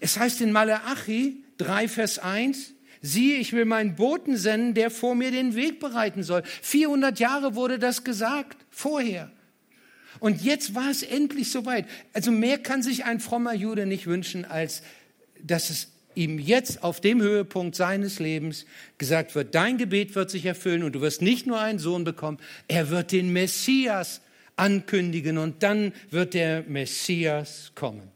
Es 0.00 0.18
heißt 0.18 0.40
in 0.40 0.50
Malachi 0.50 1.44
3, 1.58 1.88
Vers 1.88 2.18
1, 2.18 2.71
siehe, 3.02 3.38
ich 3.38 3.52
will 3.52 3.64
meinen 3.64 3.96
Boten 3.96 4.36
senden, 4.36 4.74
der 4.74 4.90
vor 4.90 5.14
mir 5.14 5.30
den 5.30 5.54
Weg 5.54 5.80
bereiten 5.80 6.22
soll. 6.22 6.42
400 6.62 7.18
Jahre 7.18 7.54
wurde 7.54 7.78
das 7.78 8.04
gesagt, 8.04 8.64
vorher. 8.70 9.30
Und 10.20 10.42
jetzt 10.42 10.74
war 10.74 10.88
es 10.88 11.02
endlich 11.02 11.50
soweit. 11.50 11.86
Also 12.12 12.30
mehr 12.30 12.58
kann 12.58 12.82
sich 12.82 13.04
ein 13.04 13.18
frommer 13.18 13.54
Jude 13.54 13.86
nicht 13.86 14.06
wünschen, 14.06 14.44
als 14.44 14.82
dass 15.42 15.68
es 15.68 15.88
ihm 16.14 16.38
jetzt 16.38 16.84
auf 16.84 17.00
dem 17.00 17.20
Höhepunkt 17.20 17.74
seines 17.74 18.20
Lebens 18.20 18.66
gesagt 18.98 19.34
wird, 19.34 19.54
dein 19.54 19.78
Gebet 19.78 20.14
wird 20.14 20.30
sich 20.30 20.44
erfüllen 20.44 20.82
und 20.82 20.92
du 20.92 21.00
wirst 21.00 21.22
nicht 21.22 21.46
nur 21.46 21.58
einen 21.58 21.78
Sohn 21.78 22.04
bekommen, 22.04 22.38
er 22.68 22.90
wird 22.90 23.12
den 23.12 23.32
Messias 23.32 24.20
ankündigen 24.56 25.38
und 25.38 25.62
dann 25.62 25.92
wird 26.10 26.34
der 26.34 26.62
Messias 26.68 27.72
kommen. 27.74 28.10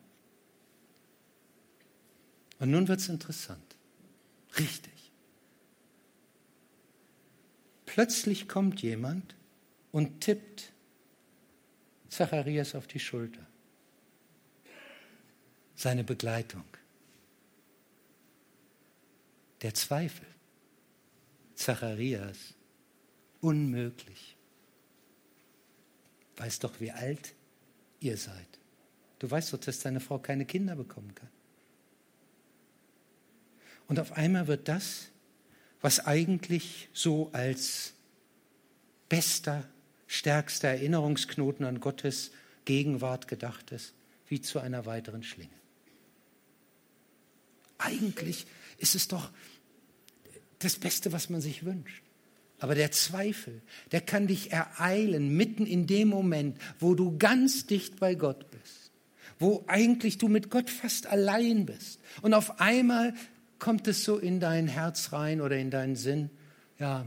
Und 2.58 2.70
nun 2.70 2.86
wird 2.88 3.00
es 3.00 3.08
interessant. 3.08 3.65
Richtig. 4.58 5.12
Plötzlich 7.84 8.48
kommt 8.48 8.82
jemand 8.82 9.34
und 9.92 10.20
tippt 10.20 10.72
Zacharias 12.08 12.74
auf 12.74 12.86
die 12.86 13.00
Schulter. 13.00 13.46
Seine 15.74 16.04
Begleitung. 16.04 16.64
Der 19.62 19.74
Zweifel. 19.74 20.26
Zacharias. 21.54 22.54
Unmöglich. 23.40 24.36
Weißt 26.36 26.64
doch, 26.64 26.80
wie 26.80 26.92
alt 26.92 27.34
ihr 28.00 28.16
seid. 28.16 28.58
Du 29.18 29.30
weißt 29.30 29.52
doch, 29.52 29.58
dass 29.58 29.80
deine 29.80 30.00
Frau 30.00 30.18
keine 30.18 30.44
Kinder 30.44 30.76
bekommen 30.76 31.14
kann. 31.14 31.30
Und 33.88 34.00
auf 34.00 34.12
einmal 34.12 34.46
wird 34.46 34.68
das, 34.68 35.08
was 35.80 36.04
eigentlich 36.04 36.88
so 36.92 37.30
als 37.32 37.92
bester, 39.08 39.64
stärkster 40.06 40.68
Erinnerungsknoten 40.68 41.64
an 41.64 41.80
Gottes 41.80 42.32
Gegenwart 42.64 43.28
gedacht 43.28 43.70
ist, 43.72 43.94
wie 44.28 44.40
zu 44.40 44.58
einer 44.58 44.86
weiteren 44.86 45.22
Schlinge. 45.22 45.50
Eigentlich 47.78 48.46
ist 48.78 48.94
es 48.94 49.08
doch 49.08 49.30
das 50.58 50.76
Beste, 50.76 51.12
was 51.12 51.30
man 51.30 51.40
sich 51.40 51.64
wünscht. 51.64 52.02
Aber 52.58 52.74
der 52.74 52.90
Zweifel, 52.90 53.60
der 53.92 54.00
kann 54.00 54.26
dich 54.26 54.50
ereilen, 54.50 55.36
mitten 55.36 55.66
in 55.66 55.86
dem 55.86 56.08
Moment, 56.08 56.58
wo 56.80 56.94
du 56.94 57.18
ganz 57.18 57.66
dicht 57.66 58.00
bei 58.00 58.14
Gott 58.14 58.50
bist, 58.50 58.90
wo 59.38 59.64
eigentlich 59.66 60.16
du 60.16 60.28
mit 60.28 60.50
Gott 60.50 60.70
fast 60.70 61.06
allein 61.06 61.66
bist. 61.66 62.00
Und 62.22 62.32
auf 62.32 62.58
einmal 62.60 63.12
kommt 63.58 63.88
es 63.88 64.04
so 64.04 64.18
in 64.18 64.40
dein 64.40 64.68
Herz 64.68 65.12
rein 65.12 65.40
oder 65.40 65.56
in 65.56 65.70
deinen 65.70 65.96
Sinn, 65.96 66.30
ja, 66.78 67.06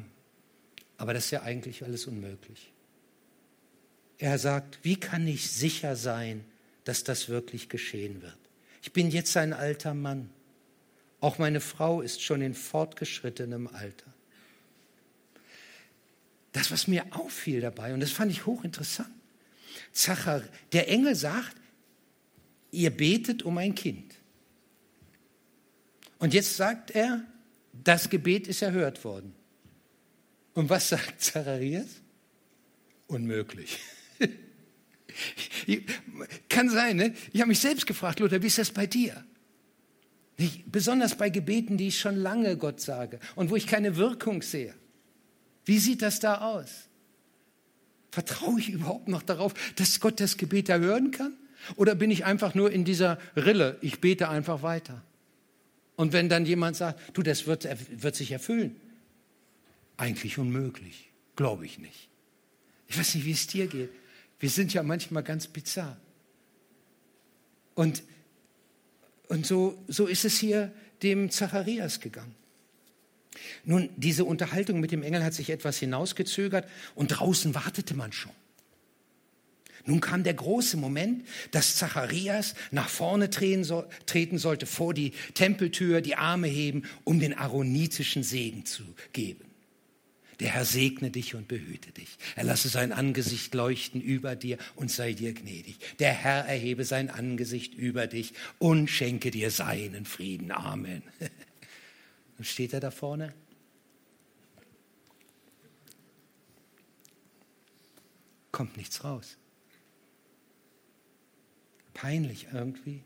Aber 1.00 1.14
das 1.14 1.26
ist 1.26 1.32
ja 1.32 1.44
eigentlich 1.44 1.84
alles 1.84 2.08
unmöglich. 2.08 2.74
Er 4.18 4.38
sagt, 4.38 4.80
wie 4.84 4.98
kann 4.98 5.26
ich 5.28 5.50
sicher 5.50 5.96
sein, 5.96 6.44
dass 6.84 7.06
das 7.06 7.30
wirklich 7.30 7.70
geschehen 7.70 8.22
wird? 8.22 8.38
Ich 8.82 8.92
bin 8.92 9.10
jetzt 9.10 9.36
ein 9.38 9.54
alter 9.54 9.94
Mann. 9.94 10.30
Auch 11.22 11.38
meine 11.38 11.62
Frau 11.62 12.02
ist 12.02 12.22
schon 12.22 12.42
in 12.42 12.54
fortgeschrittenem 12.54 13.68
Alter. 13.68 14.14
Das, 16.52 16.70
was 16.70 16.88
mir 16.88 17.06
auffiel 17.12 17.62
dabei, 17.62 17.94
und 17.94 18.02
das 18.02 18.12
fand 18.12 18.32
ich 18.32 18.46
hochinteressant, 18.46 19.10
Zachar, 19.94 20.44
der 20.74 20.90
Engel 20.90 21.16
sagt, 21.16 21.56
ihr 22.72 22.90
betet 22.90 23.44
um 23.44 23.58
ein 23.58 23.74
Kind. 23.74 24.16
Und 26.20 26.34
jetzt 26.34 26.58
sagt 26.58 26.92
er, 26.92 27.24
das 27.74 28.10
Gebet 28.10 28.48
ist 28.48 28.62
erhört 28.62 29.04
worden. 29.04 29.34
Und 30.54 30.70
was 30.70 30.90
sagt 30.90 31.22
Zacharias? 31.22 31.88
Unmöglich. 33.08 33.80
Kann 36.50 36.70
sein, 36.70 36.98
ne? 36.98 37.14
Ich 37.32 37.42
habe 37.42 37.50
mich 37.50 37.60
selbst 37.60 37.88
gefragt, 37.88 38.20
Luther, 38.20 38.42
wie 38.42 38.48
ist 38.48 38.58
das 38.58 38.72
bei 38.72 38.86
dir? 38.86 39.24
Nicht? 40.38 40.72
Besonders 40.72 41.16
bei 41.16 41.30
Gebeten, 41.30 41.78
die 41.78 41.88
ich 41.88 42.00
schon 42.00 42.16
lange 42.16 42.58
Gott 42.58 42.82
sage 42.82 43.20
und 43.36 43.50
wo 43.50 43.56
ich 43.56 43.68
keine 43.68 43.96
Wirkung 43.96 44.42
sehe. 44.42 44.74
Wie 45.66 45.80
sieht 45.80 46.02
das 46.02 46.20
da 46.20 46.40
aus? 46.40 46.90
Vertraue 48.12 48.60
ich 48.60 48.70
überhaupt 48.70 49.08
noch 49.08 49.22
darauf, 49.22 49.54
dass 49.76 50.00
Gott 50.00 50.20
das 50.20 50.38
Gebet 50.38 50.70
erhören 50.70 51.12
kann? 51.12 51.38
Oder 51.76 51.96
bin 51.96 52.10
ich 52.10 52.26
einfach 52.26 52.56
nur 52.56 52.72
in 52.72 52.86
dieser 52.86 53.20
Rille, 53.36 53.78
ich 53.82 54.02
bete 54.02 54.30
einfach 54.30 54.64
weiter? 54.64 55.04
Und 56.00 56.14
wenn 56.14 56.30
dann 56.30 56.46
jemand 56.46 56.78
sagt, 56.78 57.18
du, 57.18 57.22
das 57.22 57.46
wird, 57.46 57.68
wird 58.02 58.16
sich 58.16 58.32
erfüllen, 58.32 58.80
eigentlich 59.98 60.38
unmöglich, 60.38 61.12
glaube 61.36 61.66
ich 61.66 61.78
nicht. 61.78 62.08
Ich 62.88 62.98
weiß 62.98 63.16
nicht, 63.16 63.26
wie 63.26 63.34
es 63.34 63.48
dir 63.48 63.68
geht. 63.68 63.90
Wir 64.40 64.50
sind 64.50 64.74
ja 64.74 64.82
manchmal 64.82 65.24
ganz 65.24 65.48
bizarr. 65.48 65.98
Und, 67.76 68.02
und 69.28 69.46
so, 69.46 69.78
so 69.90 70.08
ist 70.08 70.24
es 70.24 70.40
hier 70.40 70.72
dem 71.04 71.32
Zacharias 71.32 72.00
gegangen. 72.00 72.34
Nun, 73.66 73.90
diese 73.98 74.24
Unterhaltung 74.24 74.80
mit 74.80 74.94
dem 74.94 75.04
Engel 75.04 75.22
hat 75.22 75.34
sich 75.34 75.50
etwas 75.50 75.80
hinausgezögert 75.80 76.66
und 76.96 77.10
draußen 77.10 77.54
wartete 77.56 77.94
man 77.94 78.14
schon. 78.14 78.32
Nun 79.90 80.02
kam 80.02 80.22
der 80.22 80.36
große 80.36 80.78
Moment, 80.78 81.26
dass 81.50 81.76
Zacharias 81.76 82.54
nach 82.70 82.88
vorne 82.88 83.32
treten 83.32 83.64
sollte, 83.64 84.66
vor 84.68 84.94
die 84.94 85.14
Tempeltür, 85.34 86.02
die 86.02 86.16
Arme 86.16 86.48
heben, 86.48 86.84
um 87.06 87.20
den 87.20 87.36
aaronitischen 87.36 88.22
Segen 88.22 88.68
zu 88.68 88.84
geben. 89.14 89.46
Der 90.40 90.50
Herr 90.50 90.64
segne 90.64 91.10
dich 91.10 91.34
und 91.34 91.48
behüte 91.48 91.92
dich. 91.92 92.20
Er 92.36 92.44
lasse 92.44 92.70
sein 92.70 92.92
Angesicht 92.92 93.56
leuchten 93.56 94.00
über 94.00 94.36
dir 94.36 94.60
und 94.76 94.92
sei 94.92 95.14
dir 95.14 95.34
gnädig. 95.34 95.80
Der 95.98 96.14
Herr 96.14 96.46
erhebe 96.46 96.86
sein 96.86 97.10
Angesicht 97.10 97.74
über 97.74 98.06
dich 98.06 98.34
und 98.60 98.92
schenke 98.92 99.32
dir 99.32 99.50
seinen 99.50 100.06
Frieden. 100.06 100.52
Amen. 100.52 101.02
Und 102.38 102.46
steht 102.46 102.72
er 102.72 102.80
da 102.80 102.90
vorne? 102.90 103.34
Kommt 108.54 108.78
nichts 108.78 109.04
raus. 109.04 109.36
Peinlich 112.00 112.48
irgendwie 112.54 113.04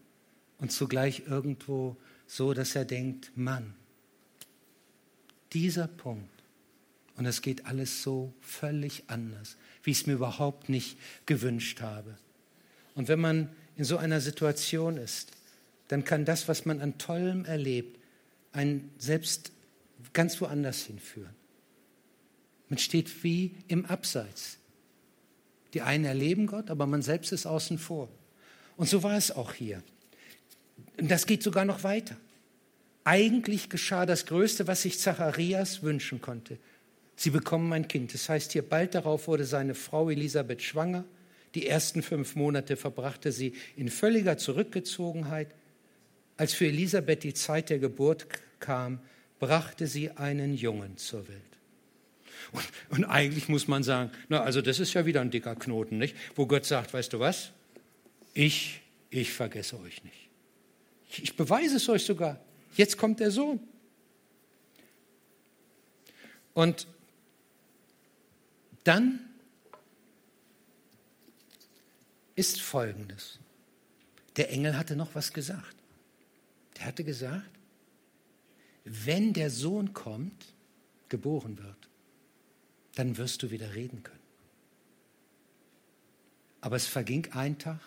und 0.59 0.71
zugleich 0.71 1.23
irgendwo 1.25 1.97
so, 2.27 2.53
dass 2.53 2.75
er 2.75 2.85
denkt, 2.85 3.31
Mann, 3.35 3.73
dieser 5.51 5.87
Punkt, 5.87 6.29
und 7.15 7.25
es 7.25 7.41
geht 7.41 7.65
alles 7.65 8.03
so 8.03 8.35
völlig 8.39 9.05
anders, 9.07 9.57
wie 9.81 9.89
ich 9.89 10.01
es 10.01 10.05
mir 10.05 10.13
überhaupt 10.13 10.69
nicht 10.69 10.99
gewünscht 11.25 11.81
habe. 11.81 12.15
Und 12.93 13.07
wenn 13.07 13.19
man 13.19 13.49
in 13.77 13.83
so 13.83 13.97
einer 13.97 14.21
Situation 14.21 14.97
ist, 14.97 15.31
dann 15.87 16.03
kann 16.03 16.23
das, 16.23 16.47
was 16.47 16.65
man 16.65 16.79
an 16.79 16.99
Tollem 16.99 17.45
erlebt, 17.45 17.99
einen 18.51 18.91
selbst 18.99 19.53
ganz 20.13 20.39
woanders 20.39 20.83
hinführen. 20.83 21.33
Man 22.69 22.77
steht 22.77 23.23
wie 23.23 23.55
im 23.67 23.87
Abseits. 23.87 24.59
Die 25.73 25.81
einen 25.81 26.05
erleben 26.05 26.45
Gott, 26.45 26.69
aber 26.69 26.85
man 26.85 27.01
selbst 27.01 27.31
ist 27.31 27.47
außen 27.47 27.79
vor. 27.79 28.09
Und 28.77 28.89
so 28.89 29.03
war 29.03 29.17
es 29.17 29.31
auch 29.31 29.53
hier. 29.53 29.83
Und 30.99 31.09
das 31.09 31.25
geht 31.25 31.43
sogar 31.43 31.65
noch 31.65 31.83
weiter. 31.83 32.15
Eigentlich 33.03 33.69
geschah 33.69 34.05
das 34.05 34.25
Größte, 34.25 34.67
was 34.67 34.83
sich 34.83 34.99
Zacharias 34.99 35.83
wünschen 35.83 36.21
konnte. 36.21 36.57
Sie 37.15 37.29
bekommen 37.29 37.71
ein 37.73 37.87
Kind. 37.87 38.13
Das 38.13 38.29
heißt 38.29 38.53
hier, 38.53 38.61
bald 38.61 38.95
darauf 38.95 39.27
wurde 39.27 39.45
seine 39.45 39.75
Frau 39.75 40.09
Elisabeth 40.09 40.61
schwanger. 40.61 41.03
Die 41.55 41.67
ersten 41.67 42.01
fünf 42.01 42.35
Monate 42.35 42.77
verbrachte 42.77 43.31
sie 43.31 43.53
in 43.75 43.89
völliger 43.89 44.37
Zurückgezogenheit. 44.37 45.53
Als 46.37 46.53
für 46.53 46.65
Elisabeth 46.65 47.23
die 47.23 47.33
Zeit 47.33 47.69
der 47.69 47.79
Geburt 47.79 48.27
kam, 48.59 48.99
brachte 49.39 49.85
sie 49.87 50.09
einen 50.11 50.55
Jungen 50.55 50.97
zur 50.97 51.27
Welt. 51.27 51.41
Und, 52.51 52.63
und, 52.89 53.05
eigentlich 53.05 53.47
muss 53.49 53.67
man 53.67 53.83
sagen, 53.83 54.11
na, 54.29 54.41
also 54.41 54.61
das 54.61 54.79
ist 54.79 54.93
ja 54.93 55.05
wieder 55.05 55.21
ein 55.21 55.31
dicker 55.31 55.55
Knoten, 55.55 55.97
nicht? 55.97 56.15
Wo 56.35 56.45
Gott 56.45 56.65
sagt, 56.65 56.93
weißt 56.93 57.13
du 57.13 57.19
was? 57.19 57.51
Ich, 58.33 58.81
ich 59.09 59.31
vergesse 59.31 59.79
euch 59.79 60.03
nicht. 60.03 60.29
Ich, 61.09 61.23
ich 61.23 61.35
beweise 61.35 61.77
es 61.77 61.87
euch 61.89 62.03
sogar. 62.03 62.39
Jetzt 62.75 62.97
kommt 62.97 63.19
der 63.19 63.31
Sohn. 63.31 63.59
Und 66.53 66.87
dann 68.83 69.19
ist 72.35 72.61
Folgendes. 72.61 73.39
Der 74.35 74.51
Engel 74.51 74.77
hatte 74.77 74.95
noch 74.95 75.13
was 75.15 75.33
gesagt. 75.33 75.75
Der 76.77 76.85
hatte 76.85 77.03
gesagt, 77.03 77.49
wenn 78.83 79.33
der 79.33 79.49
Sohn 79.49 79.93
kommt, 79.93 80.53
geboren 81.09 81.59
wird, 81.59 81.89
dann 82.95 83.17
wirst 83.17 83.43
du 83.43 83.51
wieder 83.51 83.75
reden 83.75 84.01
können. 84.01 84.19
Aber 86.61 86.75
es 86.75 86.87
verging 86.87 87.31
ein 87.33 87.59
Tag, 87.59 87.79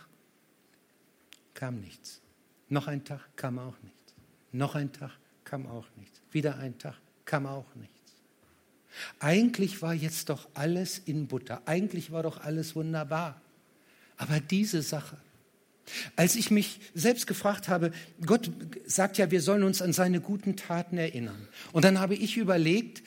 kam 1.56 1.80
nichts. 1.80 2.20
Noch 2.68 2.86
ein 2.86 3.04
Tag 3.04 3.20
kam 3.34 3.58
auch 3.58 3.74
nichts. 3.82 4.14
Noch 4.52 4.76
ein 4.76 4.92
Tag 4.92 5.10
kam 5.42 5.66
auch 5.66 5.86
nichts. 5.96 6.20
Wieder 6.30 6.58
ein 6.58 6.78
Tag 6.78 6.94
kam 7.24 7.46
auch 7.46 7.74
nichts. 7.74 7.96
Eigentlich 9.18 9.82
war 9.82 9.94
jetzt 9.94 10.28
doch 10.28 10.48
alles 10.54 10.98
in 10.98 11.26
Butter. 11.26 11.62
Eigentlich 11.66 12.12
war 12.12 12.22
doch 12.22 12.40
alles 12.40 12.76
wunderbar. 12.76 13.40
Aber 14.16 14.40
diese 14.40 14.82
Sache, 14.82 15.16
als 16.14 16.36
ich 16.36 16.50
mich 16.50 16.80
selbst 16.94 17.26
gefragt 17.26 17.68
habe, 17.68 17.92
Gott 18.24 18.50
sagt 18.86 19.18
ja, 19.18 19.30
wir 19.30 19.40
sollen 19.40 19.62
uns 19.62 19.82
an 19.82 19.92
seine 19.92 20.20
guten 20.20 20.56
Taten 20.56 20.98
erinnern. 20.98 21.48
Und 21.72 21.84
dann 21.84 22.00
habe 22.00 22.14
ich 22.14 22.36
überlegt, 22.36 23.02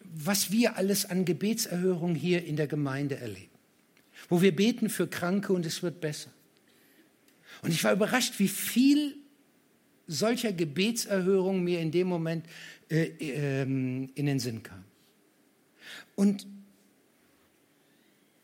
was 0.00 0.50
wir 0.50 0.76
alles 0.76 1.08
an 1.08 1.24
Gebetserhörung 1.24 2.14
hier 2.14 2.44
in 2.44 2.56
der 2.56 2.66
Gemeinde 2.66 3.16
erleben. 3.16 3.50
Wo 4.28 4.40
wir 4.40 4.54
beten 4.54 4.88
für 4.88 5.08
Kranke 5.08 5.52
und 5.52 5.66
es 5.66 5.82
wird 5.82 6.00
besser. 6.00 6.30
Und 7.62 7.70
ich 7.70 7.82
war 7.84 7.92
überrascht, 7.92 8.38
wie 8.38 8.48
viel 8.48 9.16
solcher 10.06 10.52
Gebetserhörung 10.52 11.62
mir 11.62 11.80
in 11.80 11.90
dem 11.90 12.08
Moment 12.08 12.46
äh, 12.90 13.04
äh, 13.04 13.62
in 13.62 14.12
den 14.14 14.38
Sinn 14.38 14.62
kam. 14.62 14.84
Und 16.14 16.46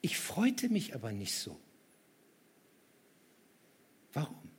ich 0.01 0.19
freute 0.19 0.69
mich 0.69 0.95
aber 0.95 1.13
nicht 1.13 1.35
so. 1.35 1.59
Warum? 4.13 4.51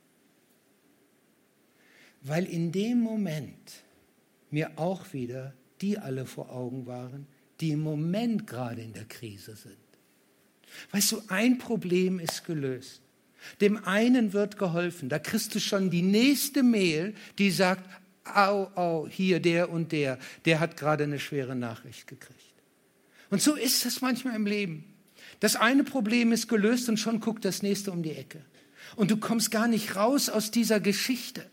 Weil 2.22 2.44
in 2.44 2.70
dem 2.70 3.00
Moment 3.00 3.82
mir 4.50 4.78
auch 4.78 5.12
wieder 5.12 5.54
die 5.80 5.98
alle 5.98 6.26
vor 6.26 6.50
Augen 6.50 6.86
waren, 6.86 7.26
die 7.60 7.70
im 7.70 7.80
Moment 7.80 8.46
gerade 8.46 8.82
in 8.82 8.92
der 8.92 9.06
Krise 9.06 9.56
sind. 9.56 9.76
Weißt 10.90 11.12
du, 11.12 11.22
ein 11.28 11.58
Problem 11.58 12.20
ist 12.20 12.44
gelöst. 12.44 13.02
Dem 13.60 13.84
einen 13.84 14.32
wird 14.32 14.58
geholfen. 14.58 15.08
Da 15.08 15.18
kriegst 15.18 15.54
du 15.54 15.60
schon 15.60 15.90
die 15.90 16.02
nächste 16.02 16.62
Mail, 16.62 17.14
die 17.38 17.50
sagt, 17.50 17.88
au, 18.24 18.70
au, 18.74 19.08
hier 19.08 19.40
der 19.40 19.70
und 19.70 19.92
der, 19.92 20.18
der 20.44 20.60
hat 20.60 20.76
gerade 20.76 21.04
eine 21.04 21.18
schwere 21.18 21.56
Nachricht 21.56 22.06
gekriegt. 22.06 22.38
Und 23.30 23.40
so 23.40 23.54
ist 23.54 23.86
es 23.86 24.00
manchmal 24.00 24.34
im 24.36 24.46
Leben. 24.46 24.84
Das 25.40 25.56
eine 25.56 25.84
Problem 25.84 26.32
ist 26.32 26.48
gelöst 26.48 26.88
und 26.88 26.98
schon 26.98 27.20
guckt 27.20 27.44
das 27.44 27.62
nächste 27.62 27.92
um 27.92 28.02
die 28.02 28.12
Ecke. 28.12 28.44
Und 28.96 29.10
du 29.10 29.16
kommst 29.16 29.50
gar 29.50 29.68
nicht 29.68 29.96
raus 29.96 30.28
aus 30.28 30.50
dieser 30.50 30.80
Geschichte. 30.80 31.48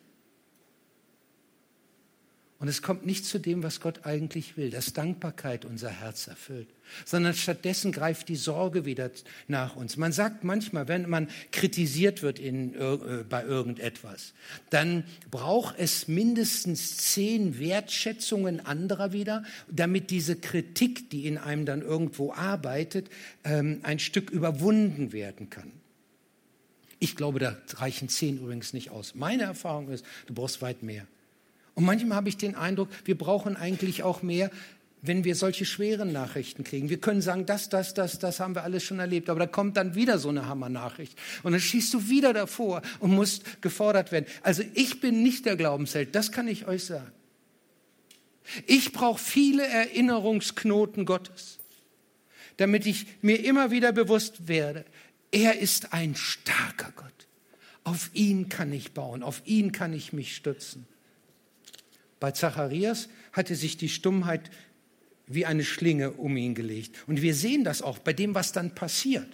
Und 2.60 2.68
es 2.70 2.82
kommt 2.82 3.06
nicht 3.06 3.24
zu 3.24 3.38
dem, 3.38 3.62
was 3.62 3.82
Gott 3.82 4.06
eigentlich 4.06 4.58
will, 4.58 4.72
dass 4.72 4.92
Dankbarkeit 4.94 5.64
unser 5.64 5.92
Herz 5.92 6.26
erfüllt, 6.26 6.68
sondern 7.06 7.36
stattdessen 7.36 7.92
greift 7.92 8.30
die 8.30 8.36
Sorge 8.36 8.84
wieder 8.84 9.12
nach 9.48 9.76
uns. 9.76 9.96
Man 9.96 10.12
sagt 10.12 10.44
manchmal, 10.44 10.88
wenn 10.88 11.08
man 11.08 11.28
kritisiert 11.52 12.24
wird 12.24 12.40
in, 12.40 12.74
äh, 12.74 13.24
bei 13.30 13.44
irgendetwas, 13.44 14.34
dann 14.72 15.04
braucht 15.30 15.76
es 15.78 16.08
mindestens 16.08 16.98
zehn 16.98 17.60
Wertschätzungen 17.60 18.66
anderer 18.66 19.14
wieder, 19.14 19.44
damit 19.70 20.10
diese 20.10 20.36
Kritik, 20.36 21.12
die 21.12 21.28
in 21.28 21.38
einem 21.38 21.68
dann 21.68 21.84
irgendwo 21.84 22.34
arbeitet, 22.34 23.12
ähm, 23.44 23.82
ein 23.84 24.00
Stück 24.00 24.32
überwunden 24.32 25.14
werden 25.14 25.52
kann. 25.52 25.72
Ich 26.98 27.16
glaube, 27.16 27.38
da 27.38 27.56
reichen 27.76 28.10
zehn 28.10 28.40
übrigens 28.40 28.74
nicht 28.74 28.90
aus. 28.90 29.14
Meine 29.14 29.44
Erfahrung 29.44 29.90
ist, 29.90 30.04
du 30.26 30.34
brauchst 30.34 30.64
weit 30.64 30.82
mehr. 30.82 31.06
Und 31.78 31.86
manchmal 31.86 32.18
habe 32.18 32.28
ich 32.28 32.38
den 32.38 32.56
Eindruck, 32.56 32.90
wir 33.06 33.16
brauchen 33.16 33.56
eigentlich 33.56 34.02
auch 34.02 34.24
mehr, 34.24 34.50
wenn 35.04 35.24
wir 35.24 35.36
solche 35.36 35.64
schweren 35.64 36.12
Nachrichten 36.12 36.64
kriegen. 36.64 36.90
Wir 36.90 37.00
können 37.00 37.22
sagen, 37.22 37.46
das, 37.46 37.70
das, 37.70 37.94
das, 37.94 38.18
das 38.18 38.40
haben 38.40 38.56
wir 38.56 38.64
alles 38.64 38.82
schon 38.82 38.98
erlebt, 38.98 39.30
aber 39.30 39.42
da 39.42 39.46
kommt 39.46 39.78
dann 39.78 39.94
wieder 39.94 40.18
so 40.18 40.30
eine 40.30 40.48
Hammernachricht. 40.48 41.16
Und 41.44 41.52
dann 41.52 41.62
schießt 41.62 41.94
du 41.94 42.10
wieder 42.10 42.34
davor 42.34 42.82
und 43.00 43.12
musst 43.12 43.62
gefordert 43.62 44.12
werden. 44.12 44.26
Also 44.42 44.64
ich 44.74 45.02
bin 45.02 45.22
nicht 45.22 45.46
der 45.46 45.56
Glaubensheld, 45.56 46.16
das 46.16 46.32
kann 46.32 46.48
ich 46.48 46.66
euch 46.68 46.84
sagen. 46.84 47.12
Ich 48.66 48.92
brauche 48.92 49.20
viele 49.22 49.68
Erinnerungsknoten 49.68 51.06
Gottes, 51.06 51.60
damit 52.58 52.88
ich 52.88 53.06
mir 53.22 53.46
immer 53.46 53.70
wieder 53.70 53.92
bewusst 53.92 54.48
werde, 54.48 54.84
er 55.30 55.60
ist 55.60 55.94
ein 55.94 56.16
starker 56.16 56.92
Gott. 56.96 57.28
Auf 57.84 58.10
ihn 58.16 58.50
kann 58.50 58.74
ich 58.74 58.94
bauen, 58.94 59.22
auf 59.22 59.44
ihn 59.46 59.72
kann 59.72 59.94
ich 59.94 60.12
mich 60.12 60.36
stützen. 60.36 60.88
Bei 62.20 62.32
Zacharias 62.32 63.10
hatte 63.32 63.56
sich 63.56 63.78
die 63.78 63.90
Stummheit 63.90 64.50
wie 65.28 65.46
eine 65.46 65.64
Schlinge 65.64 66.12
um 66.12 66.38
ihn 66.38 66.56
gelegt. 66.56 66.96
Und 67.06 67.22
wir 67.22 67.36
sehen 67.36 67.64
das 67.64 67.82
auch 67.82 68.00
bei 68.00 68.14
dem, 68.14 68.34
was 68.34 68.54
dann 68.54 68.74
passiert. 68.74 69.28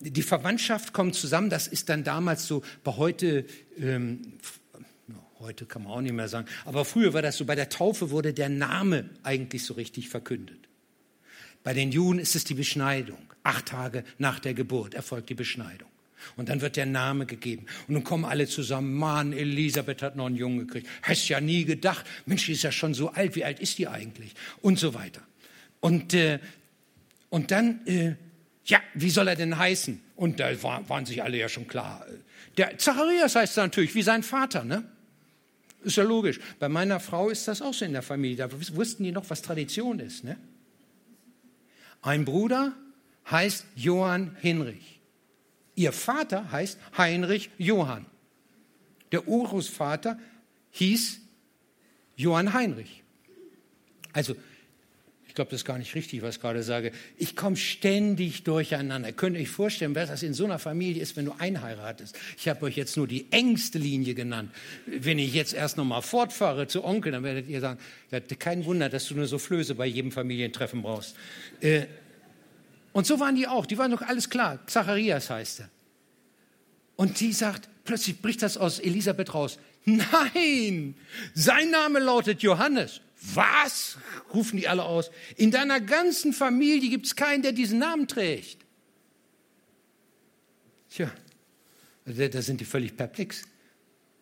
Die 0.00 0.22
Verwandtschaft 0.22 0.92
kommt 0.92 1.14
zusammen, 1.14 1.50
das 1.50 1.68
ist 1.68 1.88
dann 1.88 2.04
damals 2.04 2.46
so, 2.46 2.62
bei 2.84 2.96
heute, 2.96 3.44
ähm, 3.78 4.34
heute 5.38 5.66
kann 5.66 5.84
man 5.84 5.92
auch 5.92 6.00
nicht 6.00 6.12
mehr 6.12 6.28
sagen, 6.28 6.48
aber 6.64 6.84
früher 6.84 7.12
war 7.12 7.22
das 7.22 7.36
so, 7.36 7.44
bei 7.44 7.54
der 7.54 7.68
Taufe 7.68 8.10
wurde 8.10 8.32
der 8.32 8.48
Name 8.48 9.10
eigentlich 9.22 9.64
so 9.64 9.74
richtig 9.74 10.08
verkündet. 10.08 10.68
Bei 11.62 11.74
den 11.74 11.90
Juden 11.90 12.18
ist 12.18 12.36
es 12.36 12.44
die 12.44 12.54
Beschneidung. 12.54 13.18
Acht 13.42 13.66
Tage 13.66 14.04
nach 14.18 14.38
der 14.38 14.54
Geburt 14.54 14.94
erfolgt 14.94 15.28
die 15.30 15.34
Beschneidung. 15.34 15.88
Und 16.36 16.48
dann 16.48 16.60
wird 16.60 16.76
der 16.76 16.86
Name 16.86 17.26
gegeben. 17.26 17.66
Und 17.86 17.94
nun 17.94 18.04
kommen 18.04 18.24
alle 18.24 18.46
zusammen. 18.46 18.94
Mann, 18.94 19.32
Elisabeth 19.32 20.02
hat 20.02 20.16
noch 20.16 20.26
einen 20.26 20.36
Jungen 20.36 20.66
gekriegt. 20.66 20.88
Hast 21.02 21.28
ja 21.28 21.40
nie 21.40 21.64
gedacht. 21.64 22.04
Mensch, 22.26 22.46
die 22.46 22.52
ist 22.52 22.62
ja 22.62 22.72
schon 22.72 22.94
so 22.94 23.10
alt. 23.10 23.36
Wie 23.36 23.44
alt 23.44 23.60
ist 23.60 23.78
die 23.78 23.88
eigentlich? 23.88 24.34
Und 24.60 24.78
so 24.78 24.94
weiter. 24.94 25.22
Und, 25.80 26.14
äh, 26.14 26.38
und 27.28 27.50
dann, 27.50 27.86
äh, 27.86 28.14
ja, 28.64 28.80
wie 28.94 29.10
soll 29.10 29.28
er 29.28 29.36
denn 29.36 29.58
heißen? 29.58 30.00
Und 30.16 30.40
da 30.40 30.62
war, 30.62 30.88
waren 30.88 31.06
sich 31.06 31.22
alle 31.22 31.36
ja 31.36 31.48
schon 31.48 31.68
klar. 31.68 32.06
Der 32.56 32.78
Zacharias 32.78 33.34
heißt 33.34 33.56
natürlich 33.58 33.94
wie 33.94 34.02
sein 34.02 34.22
Vater, 34.22 34.64
ne? 34.64 34.84
Ist 35.84 35.96
ja 35.96 36.02
logisch. 36.02 36.40
Bei 36.58 36.68
meiner 36.68 36.98
Frau 36.98 37.28
ist 37.28 37.46
das 37.46 37.62
auch 37.62 37.74
so 37.74 37.84
in 37.84 37.92
der 37.92 38.02
Familie. 38.02 38.36
Da 38.36 38.48
wussten 38.50 39.04
die 39.04 39.12
noch, 39.12 39.28
was 39.30 39.42
Tradition 39.42 40.00
ist, 40.00 40.24
ne? 40.24 40.36
Ein 42.02 42.24
Bruder 42.24 42.72
heißt 43.30 43.66
Johann 43.76 44.36
Hinrich. 44.40 44.95
Ihr 45.76 45.92
Vater 45.92 46.50
heißt 46.50 46.78
Heinrich 46.98 47.50
Johann. 47.58 48.06
Der 49.12 49.28
Urgroßvater 49.28 50.18
hieß 50.72 51.20
Johann 52.16 52.52
Heinrich. 52.54 53.02
Also, 54.12 54.34
ich 55.28 55.34
glaube, 55.34 55.50
das 55.50 55.60
ist 55.60 55.64
gar 55.66 55.76
nicht 55.76 55.94
richtig, 55.94 56.22
was 56.22 56.36
ich 56.36 56.40
gerade 56.40 56.62
sage. 56.62 56.92
Ich 57.18 57.36
komme 57.36 57.56
ständig 57.56 58.42
durcheinander. 58.44 59.12
Könnt 59.12 59.36
ihr 59.36 59.42
euch 59.42 59.50
vorstellen, 59.50 59.94
was 59.94 60.08
das 60.08 60.22
in 60.22 60.32
so 60.32 60.46
einer 60.46 60.58
Familie 60.58 61.02
ist, 61.02 61.14
wenn 61.16 61.26
du 61.26 61.32
einheiratest? 61.38 62.18
Ich 62.38 62.48
habe 62.48 62.64
euch 62.64 62.76
jetzt 62.76 62.96
nur 62.96 63.06
die 63.06 63.30
engste 63.30 63.78
Linie 63.78 64.14
genannt. 64.14 64.50
Wenn 64.86 65.18
ich 65.18 65.34
jetzt 65.34 65.52
erst 65.52 65.76
noch 65.76 65.84
mal 65.84 66.00
fortfahre 66.00 66.68
zu 66.68 66.84
Onkel, 66.84 67.12
dann 67.12 67.22
werdet 67.22 67.48
ihr 67.48 67.60
sagen, 67.60 67.78
kein 68.38 68.64
Wunder, 68.64 68.88
dass 68.88 69.08
du 69.08 69.14
nur 69.14 69.26
so 69.26 69.36
Flöße 69.36 69.74
bei 69.74 69.84
jedem 69.84 70.10
Familientreffen 70.10 70.80
brauchst. 70.80 71.16
Äh, 71.60 71.82
und 72.96 73.06
so 73.06 73.20
waren 73.20 73.34
die 73.36 73.46
auch. 73.46 73.66
Die 73.66 73.76
waren 73.76 73.90
doch 73.90 74.00
alles 74.00 74.30
klar. 74.30 74.58
Zacharias 74.66 75.28
heißt 75.28 75.60
er. 75.60 75.70
Und 76.96 77.20
die 77.20 77.30
sagt, 77.34 77.68
plötzlich 77.84 78.22
bricht 78.22 78.40
das 78.40 78.56
aus 78.56 78.78
Elisabeth 78.78 79.34
raus. 79.34 79.58
Nein, 79.84 80.94
sein 81.34 81.70
Name 81.70 81.98
lautet 81.98 82.40
Johannes. 82.40 83.02
Was? 83.34 83.98
rufen 84.32 84.56
die 84.56 84.66
alle 84.66 84.84
aus. 84.84 85.10
In 85.36 85.50
deiner 85.50 85.78
ganzen 85.78 86.32
Familie 86.32 86.88
gibt 86.88 87.04
es 87.04 87.14
keinen, 87.14 87.42
der 87.42 87.52
diesen 87.52 87.80
Namen 87.80 88.08
trägt. 88.08 88.64
Tja, 90.88 91.12
da 92.06 92.40
sind 92.40 92.62
die 92.62 92.64
völlig 92.64 92.96
perplex. 92.96 93.42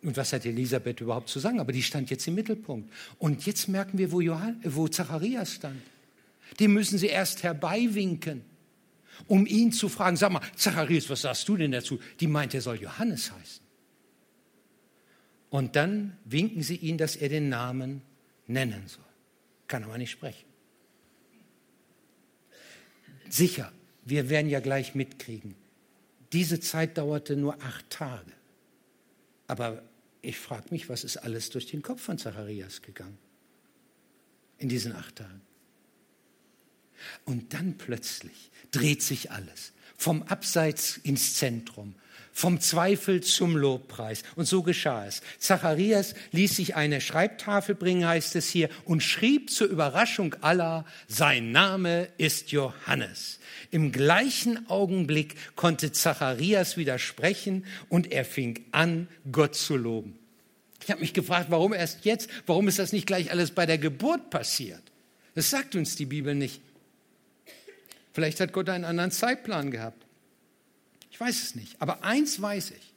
Und 0.02 0.16
was 0.16 0.32
hat 0.32 0.44
Elisabeth 0.46 1.00
überhaupt 1.00 1.28
zu 1.28 1.38
sagen? 1.38 1.60
Aber 1.60 1.70
die 1.70 1.84
stand 1.84 2.10
jetzt 2.10 2.26
im 2.26 2.34
Mittelpunkt. 2.34 2.92
Und 3.20 3.46
jetzt 3.46 3.68
merken 3.68 3.98
wir, 3.98 4.10
wo, 4.10 4.20
Johann, 4.20 4.60
wo 4.64 4.88
Zacharias 4.88 5.52
stand. 5.52 5.80
Den 6.58 6.72
müssen 6.72 6.98
sie 6.98 7.06
erst 7.06 7.44
herbeiwinken 7.44 8.52
um 9.27 9.46
ihn 9.46 9.72
zu 9.72 9.88
fragen, 9.88 10.16
sag 10.16 10.33
mal, 10.33 10.42
Zacharias, 10.57 11.09
was 11.11 11.22
sagst 11.22 11.48
du 11.48 11.57
denn 11.57 11.72
dazu? 11.72 12.00
Die 12.20 12.27
meint, 12.27 12.55
er 12.55 12.61
soll 12.61 12.81
Johannes 12.81 13.33
heißen. 13.33 13.64
Und 15.50 15.77
dann 15.77 16.16
winken 16.24 16.62
sie 16.62 16.77
ihn, 16.77 16.98
dass 16.98 17.14
er 17.16 17.29
den 17.29 17.48
Namen 17.48 18.03
nennen 18.46 18.88
soll. 18.88 19.05
Kann 19.68 19.85
aber 19.85 19.98
nicht 19.98 20.11
sprechen. 20.11 20.46
Sicher, 23.29 23.72
wir 24.05 24.29
werden 24.29 24.50
ja 24.50 24.61
gleich 24.61 24.94
mitkriegen. 24.94 25.55
Diese 26.33 26.61
Zeit 26.61 26.98
dauerte 26.98 27.37
nur 27.37 27.62
acht 27.62 27.88
Tage. 27.90 28.33
Aber 29.46 29.83
ich 30.22 30.38
frage 30.38 30.66
mich, 30.70 30.88
was 30.88 31.05
ist 31.05 31.18
alles 31.18 31.50
durch 31.50 31.66
den 31.66 31.83
Kopf 31.83 32.03
von 32.03 32.18
Zacharias 32.18 32.83
gegangen 32.83 33.18
in 34.59 34.68
diesen 34.68 34.92
acht 34.92 35.16
Tagen? 35.16 35.40
Und 37.24 37.54
dann 37.54 37.76
plötzlich 37.78 38.50
dreht 38.70 39.02
sich 39.02 39.30
alles. 39.30 39.72
Vom 39.96 40.22
Abseits 40.24 40.98
ins 40.98 41.34
Zentrum, 41.34 41.94
vom 42.32 42.60
Zweifel 42.60 43.22
zum 43.22 43.56
Lobpreis. 43.56 44.24
Und 44.34 44.46
so 44.46 44.62
geschah 44.62 45.06
es. 45.06 45.22
Zacharias 45.38 46.14
ließ 46.32 46.56
sich 46.56 46.74
eine 46.74 47.00
Schreibtafel 47.00 47.76
bringen, 47.76 48.06
heißt 48.06 48.34
es 48.36 48.50
hier, 48.50 48.68
und 48.84 49.02
schrieb 49.02 49.50
zur 49.50 49.68
Überraschung 49.68 50.34
aller, 50.42 50.84
sein 51.06 51.52
Name 51.52 52.08
ist 52.18 52.50
Johannes. 52.50 53.38
Im 53.70 53.92
gleichen 53.92 54.68
Augenblick 54.68 55.36
konnte 55.54 55.92
Zacharias 55.92 56.76
widersprechen 56.76 57.64
und 57.88 58.10
er 58.10 58.24
fing 58.24 58.64
an, 58.72 59.08
Gott 59.30 59.54
zu 59.54 59.76
loben. 59.76 60.18
Ich 60.82 60.90
habe 60.90 61.00
mich 61.00 61.14
gefragt, 61.14 61.46
warum 61.48 61.72
erst 61.72 62.04
jetzt? 62.04 62.28
Warum 62.46 62.68
ist 62.68 62.78
das 62.78 62.92
nicht 62.92 63.06
gleich 63.06 63.30
alles 63.30 63.52
bei 63.52 63.64
der 63.64 63.78
Geburt 63.78 64.28
passiert? 64.30 64.82
Das 65.34 65.50
sagt 65.50 65.76
uns 65.76 65.96
die 65.96 66.04
Bibel 66.04 66.34
nicht. 66.34 66.60
Vielleicht 68.14 68.38
hat 68.38 68.53
Gott 68.53 68.68
einen 68.68 68.85
anderen 68.85 69.11
Zeitplan 69.11 69.72
gehabt. 69.72 70.07
Ich 71.11 71.20
weiß 71.20 71.42
es 71.42 71.57
nicht. 71.57 71.83
Aber 71.83 72.05
eins 72.05 72.40
weiß 72.40 72.70
ich, 72.70 72.94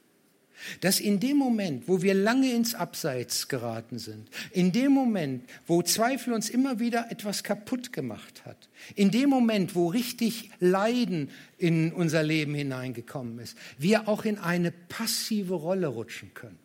dass 0.80 1.00
in 1.00 1.18
dem 1.18 1.36
Moment, 1.36 1.88
wo 1.88 2.02
wir 2.02 2.14
lange 2.14 2.52
ins 2.52 2.76
Abseits 2.76 3.48
geraten 3.48 3.98
sind, 3.98 4.30
in 4.52 4.70
dem 4.70 4.92
Moment, 4.92 5.42
wo 5.66 5.82
Zweifel 5.82 6.32
uns 6.32 6.48
immer 6.48 6.78
wieder 6.78 7.10
etwas 7.10 7.42
kaputt 7.42 7.92
gemacht 7.92 8.46
hat, 8.46 8.68
in 8.94 9.10
dem 9.10 9.28
Moment, 9.28 9.74
wo 9.74 9.88
richtig 9.88 10.50
Leiden 10.60 11.30
in 11.58 11.92
unser 11.92 12.22
Leben 12.22 12.54
hineingekommen 12.54 13.40
ist, 13.40 13.58
wir 13.76 14.06
auch 14.06 14.24
in 14.24 14.38
eine 14.38 14.70
passive 14.70 15.54
Rolle 15.54 15.88
rutschen 15.88 16.32
können. 16.32 16.60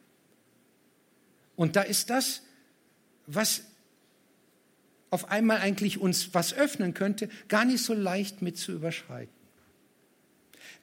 Und 1.55 1.75
da 1.75 1.81
ist 1.81 2.11
das, 2.11 2.43
was 3.25 3.63
auf 5.13 5.29
einmal 5.29 5.59
eigentlich 5.59 6.01
uns 6.01 6.33
was 6.33 6.55
öffnen 6.55 6.95
könnte, 6.95 7.29
gar 7.47 7.65
nicht 7.65 7.83
so 7.83 7.93
leicht 7.93 8.41
mit 8.41 8.57
zu 8.57 8.71
überschreiten. 8.71 9.31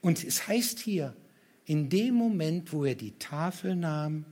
Und 0.00 0.22
es 0.22 0.46
heißt 0.46 0.78
hier, 0.78 1.16
in 1.64 1.90
dem 1.90 2.14
Moment, 2.14 2.72
wo 2.72 2.84
er 2.84 2.94
die 2.94 3.18
Tafel 3.18 3.74
nahm 3.74 4.24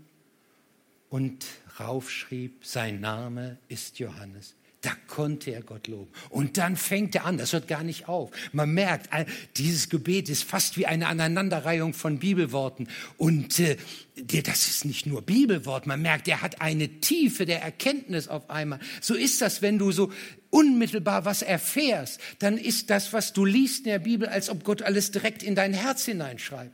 und 1.10 1.44
raufschrieb, 1.80 2.64
sein 2.64 3.00
Name 3.00 3.58
ist 3.66 3.98
Johannes, 3.98 4.54
da 4.82 4.92
konnte 5.08 5.50
er 5.50 5.62
Gott 5.62 5.88
loben. 5.88 6.10
Und 6.30 6.56
dann 6.56 6.76
fängt 6.76 7.14
er 7.16 7.24
an, 7.24 7.36
das 7.36 7.52
hört 7.52 7.66
gar 7.66 7.82
nicht 7.82 8.06
auf. 8.06 8.30
Man 8.52 8.72
merkt, 8.74 9.08
dieses 9.56 9.88
Gebet 9.88 10.28
ist 10.28 10.44
fast 10.44 10.76
wie 10.76 10.86
eine 10.86 11.08
Aneinanderreihung 11.08 11.94
von 11.94 12.20
Bibelworten. 12.20 12.88
Und 13.16 13.58
äh, 13.58 13.76
das 14.14 14.68
ist 14.68 14.84
nicht 14.84 15.06
nur 15.06 15.22
Bibelwort, 15.22 15.86
man 15.86 16.00
merkt, 16.00 16.28
er 16.28 16.42
hat 16.42 16.60
eine 16.60 17.00
Tiefe 17.00 17.44
der 17.44 17.60
Erkenntnis 17.60 18.28
auf 18.28 18.50
einmal. 18.50 18.78
So 19.00 19.14
ist 19.14 19.40
das, 19.40 19.62
wenn 19.62 19.78
du 19.78 19.90
so 19.90 20.12
unmittelbar 20.50 21.24
was 21.24 21.42
erfährst, 21.42 22.20
dann 22.38 22.56
ist 22.56 22.88
das, 22.90 23.12
was 23.12 23.32
du 23.32 23.44
liest 23.44 23.80
in 23.80 23.90
der 23.92 23.98
Bibel, 23.98 24.28
als 24.28 24.48
ob 24.48 24.62
Gott 24.62 24.82
alles 24.82 25.10
direkt 25.10 25.42
in 25.42 25.56
dein 25.56 25.74
Herz 25.74 26.04
hineinschreibt. 26.04 26.72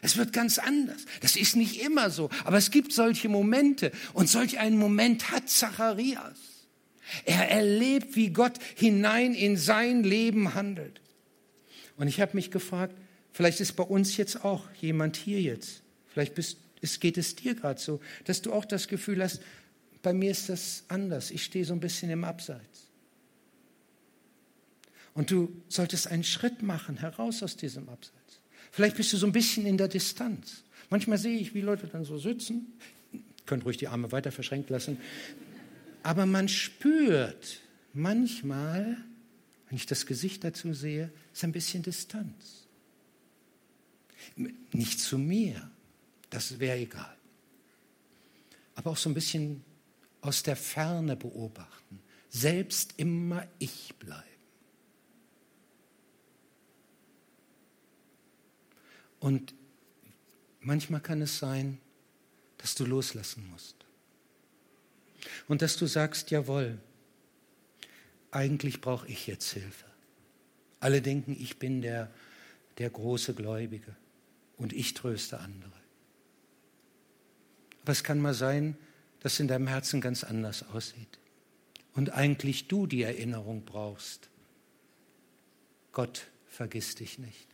Es 0.00 0.16
wird 0.16 0.32
ganz 0.32 0.58
anders. 0.58 1.04
Das 1.20 1.36
ist 1.36 1.54
nicht 1.54 1.80
immer 1.82 2.10
so, 2.10 2.30
aber 2.44 2.56
es 2.56 2.70
gibt 2.70 2.92
solche 2.92 3.28
Momente. 3.28 3.92
Und 4.14 4.28
solch 4.28 4.58
einen 4.58 4.78
Moment 4.78 5.30
hat 5.30 5.48
Zacharias. 5.48 6.51
Er 7.24 7.50
erlebt, 7.50 8.16
wie 8.16 8.30
Gott 8.30 8.58
hinein 8.76 9.34
in 9.34 9.56
sein 9.56 10.04
Leben 10.04 10.54
handelt. 10.54 11.00
Und 11.96 12.08
ich 12.08 12.20
habe 12.20 12.36
mich 12.36 12.50
gefragt, 12.50 12.96
vielleicht 13.32 13.60
ist 13.60 13.72
bei 13.74 13.84
uns 13.84 14.16
jetzt 14.16 14.44
auch 14.44 14.64
jemand 14.80 15.16
hier 15.16 15.40
jetzt. 15.40 15.82
Vielleicht 16.08 16.34
bist, 16.34 16.58
es 16.80 17.00
geht 17.00 17.18
es 17.18 17.34
dir 17.36 17.54
gerade 17.54 17.80
so, 17.80 18.00
dass 18.24 18.42
du 18.42 18.52
auch 18.52 18.64
das 18.64 18.88
Gefühl 18.88 19.22
hast, 19.22 19.42
bei 20.02 20.12
mir 20.12 20.30
ist 20.30 20.48
das 20.48 20.84
anders. 20.88 21.30
Ich 21.30 21.44
stehe 21.44 21.64
so 21.64 21.72
ein 21.72 21.80
bisschen 21.80 22.10
im 22.10 22.24
Abseits. 22.24 22.88
Und 25.14 25.30
du 25.30 25.62
solltest 25.68 26.08
einen 26.08 26.24
Schritt 26.24 26.62
machen 26.62 26.96
heraus 26.98 27.42
aus 27.42 27.56
diesem 27.56 27.88
Abseits. 27.88 28.40
Vielleicht 28.70 28.96
bist 28.96 29.12
du 29.12 29.16
so 29.16 29.26
ein 29.26 29.32
bisschen 29.32 29.66
in 29.66 29.76
der 29.76 29.88
Distanz. 29.88 30.64
Manchmal 30.88 31.18
sehe 31.18 31.38
ich, 31.38 31.54
wie 31.54 31.60
Leute 31.60 31.86
dann 31.86 32.04
so 32.04 32.18
sitzen. 32.18 32.72
Könnt 33.46 33.64
ruhig 33.64 33.76
die 33.76 33.88
Arme 33.88 34.10
weiter 34.12 34.32
verschränkt 34.32 34.70
lassen. 34.70 34.98
Aber 36.02 36.26
man 36.26 36.48
spürt 36.48 37.60
manchmal, 37.92 38.96
wenn 39.68 39.76
ich 39.76 39.86
das 39.86 40.06
Gesicht 40.06 40.44
dazu 40.44 40.74
sehe, 40.74 41.12
ist 41.32 41.44
ein 41.44 41.52
bisschen 41.52 41.82
Distanz. 41.82 42.66
Nicht 44.72 45.00
zu 45.00 45.18
mir, 45.18 45.70
das 46.30 46.58
wäre 46.58 46.78
egal. 46.78 47.16
Aber 48.74 48.90
auch 48.90 48.96
so 48.96 49.10
ein 49.10 49.14
bisschen 49.14 49.64
aus 50.20 50.42
der 50.42 50.56
Ferne 50.56 51.16
beobachten. 51.16 52.00
Selbst 52.30 52.94
immer 52.96 53.46
ich 53.58 53.94
bleiben. 53.98 54.22
Und 59.20 59.54
manchmal 60.60 61.00
kann 61.00 61.22
es 61.22 61.38
sein, 61.38 61.78
dass 62.58 62.74
du 62.74 62.84
loslassen 62.84 63.48
musst. 63.50 63.81
Und 65.48 65.62
dass 65.62 65.76
du 65.76 65.86
sagst, 65.86 66.30
jawohl, 66.30 66.78
eigentlich 68.30 68.80
brauche 68.80 69.06
ich 69.08 69.26
jetzt 69.26 69.52
Hilfe. 69.52 69.84
Alle 70.80 71.02
denken, 71.02 71.36
ich 71.38 71.58
bin 71.58 71.82
der, 71.82 72.10
der 72.78 72.90
große 72.90 73.34
Gläubige 73.34 73.94
und 74.56 74.72
ich 74.72 74.94
tröste 74.94 75.38
andere. 75.38 75.72
Aber 77.82 77.92
es 77.92 78.04
kann 78.04 78.20
mal 78.20 78.34
sein, 78.34 78.76
dass 79.20 79.38
in 79.38 79.48
deinem 79.48 79.68
Herzen 79.68 80.00
ganz 80.00 80.24
anders 80.24 80.64
aussieht. 80.70 81.18
Und 81.94 82.10
eigentlich 82.10 82.68
du 82.68 82.86
die 82.86 83.02
Erinnerung 83.02 83.64
brauchst. 83.64 84.30
Gott 85.92 86.28
vergisst 86.48 87.00
dich 87.00 87.18
nicht. 87.18 87.46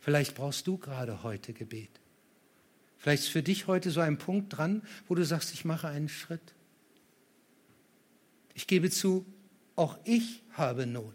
Vielleicht 0.00 0.34
brauchst 0.34 0.66
du 0.66 0.78
gerade 0.78 1.22
heute 1.22 1.52
Gebet. 1.52 1.90
Vielleicht 2.98 3.24
ist 3.24 3.28
für 3.28 3.42
dich 3.42 3.66
heute 3.66 3.90
so 3.90 4.00
ein 4.00 4.18
Punkt 4.18 4.56
dran, 4.56 4.82
wo 5.06 5.14
du 5.14 5.24
sagst, 5.24 5.52
ich 5.52 5.64
mache 5.64 5.88
einen 5.88 6.08
Schritt. 6.08 6.54
Ich 8.56 8.66
gebe 8.66 8.90
zu, 8.90 9.26
auch 9.76 9.98
ich 10.04 10.42
habe 10.52 10.86
Not. 10.86 11.14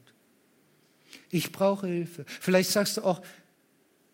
Ich 1.32 1.51
brauche 1.51 1.88
Hilfe. 1.88 2.23
Vielleicht 2.27 2.69
sagst 2.69 2.97
du 2.97 3.01
auch, 3.01 3.21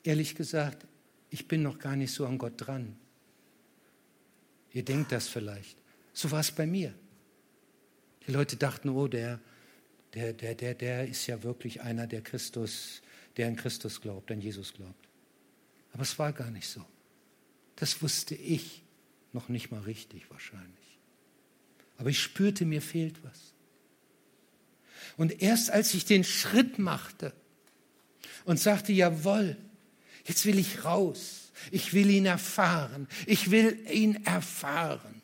ehrlich 0.04 0.34
gesagt, 0.34 0.88
ich 1.30 1.48
bin 1.48 1.62
noch 1.62 1.78
gar 1.78 1.98
nicht 1.98 2.13
so 2.13 2.26
an 2.26 2.38
Gott 2.38 2.54
dran. 2.56 2.96
Ihr 4.72 4.86
denkt 4.86 5.12
das 5.12 5.28
vielleicht. 5.28 5.78
So 6.13 6.32
war 6.32 6.40
es 6.40 6.52
bei 6.52 6.66
mir. 6.66 6.94
Die 8.26 8.32
Leute 8.32 8.56
dachten, 8.56 8.90
oh, 8.90 9.08
der, 9.08 9.42
der, 10.13 10.32
der, 10.32 10.56
der, 10.56 10.74
der 10.74 11.08
ist 11.08 11.28
ja 11.28 11.44
wirklich 11.44 11.82
einer, 11.82 12.08
der 12.08 12.22
Christus 12.22 13.02
der 13.38 13.48
an 13.48 13.56
Christus 13.56 14.02
glaubt, 14.02 14.32
an 14.32 14.42
Jesus 14.42 14.74
glaubt. 14.74 15.08
Aber 15.94 16.02
es 16.02 16.18
war 16.18 16.34
gar 16.34 16.50
nicht 16.50 16.68
so. 16.68 16.84
Das 17.76 18.02
wusste 18.02 18.36
ich 18.36 18.84
noch 19.32 19.48
nicht 19.48 19.72
mal 19.72 19.82
richtig 19.82 20.30
wahrscheinlich. 20.32 20.87
Aber 21.98 22.10
ich 22.10 22.20
spürte, 22.20 22.66
mir 22.66 22.82
fehlt 22.82 23.24
was. 23.24 23.54
Und 25.18 25.42
erst 25.42 25.72
als 25.72 25.94
ich 25.94 26.06
den 26.06 26.24
Schritt 26.24 26.78
machte 26.78 27.34
und 28.46 28.60
sagte, 28.60 28.94
jawohl, 28.94 29.58
jetzt 30.26 30.46
will 30.46 30.60
ich 30.60 30.86
raus, 30.86 31.52
ich 31.72 31.94
will 31.94 32.10
ihn 32.10 32.26
erfahren, 32.26 33.08
ich 33.26 33.50
will 33.50 33.80
ihn 33.92 34.24
erfahren 34.26 35.22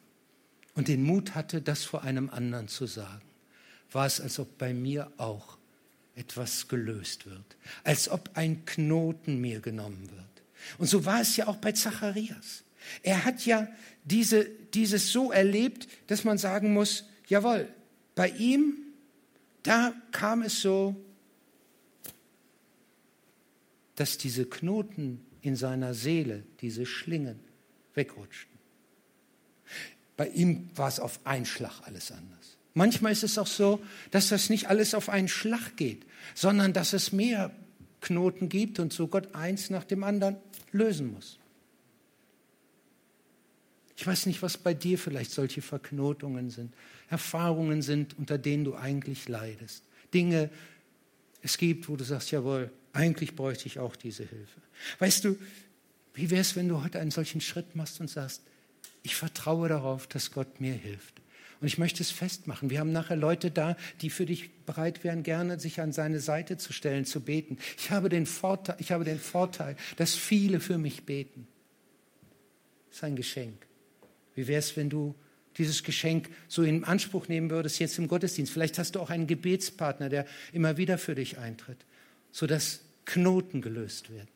und 0.73 0.87
den 0.87 1.03
Mut 1.03 1.35
hatte, 1.35 1.61
das 1.61 1.83
vor 1.83 2.03
einem 2.03 2.29
anderen 2.29 2.67
zu 2.67 2.87
sagen, 2.87 3.21
war 3.91 4.07
es, 4.07 4.19
als 4.19 4.39
ob 4.39 4.57
bei 4.57 4.73
mir 4.73 5.11
auch 5.17 5.57
etwas 6.15 6.67
gelöst 6.67 7.27
wird, 7.27 7.57
als 7.83 8.09
ob 8.09 8.31
ein 8.33 8.65
Knoten 8.65 9.39
mir 9.39 9.59
genommen 9.59 10.09
wird. 10.09 10.23
Und 10.77 10.87
so 10.87 11.05
war 11.05 11.21
es 11.21 11.35
ja 11.37 11.47
auch 11.47 11.57
bei 11.57 11.71
Zacharias. 11.71 12.63
Er 13.01 13.25
hat 13.25 13.45
ja 13.45 13.67
diese, 14.03 14.45
dieses 14.73 15.11
so 15.11 15.31
erlebt, 15.31 15.87
dass 16.07 16.23
man 16.23 16.37
sagen 16.37 16.73
muss, 16.73 17.05
jawohl, 17.27 17.67
bei 18.15 18.29
ihm, 18.29 18.77
da 19.63 19.93
kam 20.11 20.41
es 20.41 20.61
so, 20.61 20.95
dass 23.95 24.17
diese 24.17 24.45
Knoten 24.45 25.25
in 25.41 25.55
seiner 25.55 25.93
Seele, 25.93 26.43
diese 26.61 26.85
Schlingen, 26.85 27.39
wegrutschten. 27.93 28.57
Bei 30.17 30.27
ihm 30.29 30.69
war 30.75 30.87
es 30.87 30.99
auf 30.99 31.19
einen 31.25 31.45
Schlag 31.45 31.81
alles 31.85 32.11
anders. 32.11 32.57
Manchmal 32.73 33.11
ist 33.11 33.23
es 33.23 33.37
auch 33.37 33.47
so, 33.47 33.83
dass 34.11 34.29
das 34.29 34.49
nicht 34.49 34.67
alles 34.67 34.93
auf 34.95 35.09
einen 35.09 35.27
Schlag 35.27 35.75
geht, 35.77 36.05
sondern 36.33 36.73
dass 36.73 36.93
es 36.93 37.11
mehr 37.11 37.51
Knoten 38.01 38.49
gibt 38.49 38.79
und 38.79 38.91
so 38.91 39.07
Gott 39.07 39.35
eins 39.35 39.69
nach 39.69 39.83
dem 39.83 40.03
anderen 40.03 40.37
lösen 40.71 41.13
muss. 41.13 41.39
Ich 43.95 44.07
weiß 44.07 44.25
nicht, 44.25 44.41
was 44.41 44.57
bei 44.57 44.73
dir 44.73 44.97
vielleicht 44.97 45.31
solche 45.31 45.61
Verknotungen 45.61 46.49
sind, 46.49 46.73
Erfahrungen 47.09 47.81
sind, 47.81 48.17
unter 48.17 48.37
denen 48.37 48.63
du 48.63 48.75
eigentlich 48.75 49.27
leidest. 49.27 49.83
Dinge 50.13 50.49
es 51.43 51.57
gibt, 51.57 51.89
wo 51.89 51.95
du 51.95 52.03
sagst, 52.03 52.31
jawohl, 52.31 52.71
eigentlich 52.93 53.35
bräuchte 53.35 53.67
ich 53.67 53.77
auch 53.77 53.95
diese 53.95 54.23
Hilfe. 54.23 54.61
Weißt 54.99 55.25
du, 55.25 55.37
wie 56.13 56.29
wäre 56.29 56.41
es, 56.41 56.55
wenn 56.55 56.69
du 56.69 56.81
heute 56.81 56.99
einen 56.99 57.11
solchen 57.11 57.41
Schritt 57.41 57.75
machst 57.75 57.99
und 57.99 58.09
sagst, 58.09 58.41
ich 59.03 59.15
vertraue 59.15 59.67
darauf, 59.67 60.07
dass 60.07 60.31
Gott 60.31 60.61
mir 60.61 60.73
hilft. 60.73 61.21
Und 61.59 61.67
ich 61.67 61.77
möchte 61.77 62.01
es 62.01 62.11
festmachen. 62.11 62.69
Wir 62.69 62.79
haben 62.79 62.91
nachher 62.91 63.15
Leute 63.15 63.51
da, 63.51 63.77
die 64.01 64.09
für 64.09 64.25
dich 64.25 64.51
bereit 64.65 65.03
wären, 65.03 65.23
gerne 65.23 65.59
sich 65.59 65.81
an 65.81 65.91
seine 65.91 66.19
Seite 66.19 66.57
zu 66.57 66.73
stellen, 66.73 67.05
zu 67.05 67.21
beten. 67.21 67.57
Ich 67.77 67.91
habe 67.91 68.09
den 68.09 68.25
Vorteil, 68.25 68.75
ich 68.79 68.91
habe 68.91 69.03
den 69.03 69.19
Vorteil 69.19 69.75
dass 69.97 70.15
viele 70.15 70.59
für 70.59 70.77
mich 70.77 71.05
beten. 71.05 71.47
Das 72.89 72.97
ist 72.97 73.03
ein 73.03 73.15
Geschenk. 73.15 73.65
Wie 74.35 74.47
wäre 74.47 74.59
es, 74.59 74.75
wenn 74.75 74.89
du 74.89 75.15
dieses 75.57 75.83
Geschenk 75.83 76.29
so 76.47 76.63
in 76.63 76.83
Anspruch 76.83 77.27
nehmen 77.27 77.49
würdest, 77.49 77.79
jetzt 77.79 77.97
im 77.97 78.07
Gottesdienst? 78.07 78.51
Vielleicht 78.51 78.79
hast 78.79 78.95
du 78.95 78.99
auch 78.99 79.09
einen 79.09 79.27
Gebetspartner, 79.27 80.09
der 80.09 80.25
immer 80.51 80.77
wieder 80.77 80.97
für 80.97 81.15
dich 81.15 81.37
eintritt, 81.37 81.85
sodass 82.31 82.81
Knoten 83.05 83.61
gelöst 83.61 84.09
werden. 84.11 84.29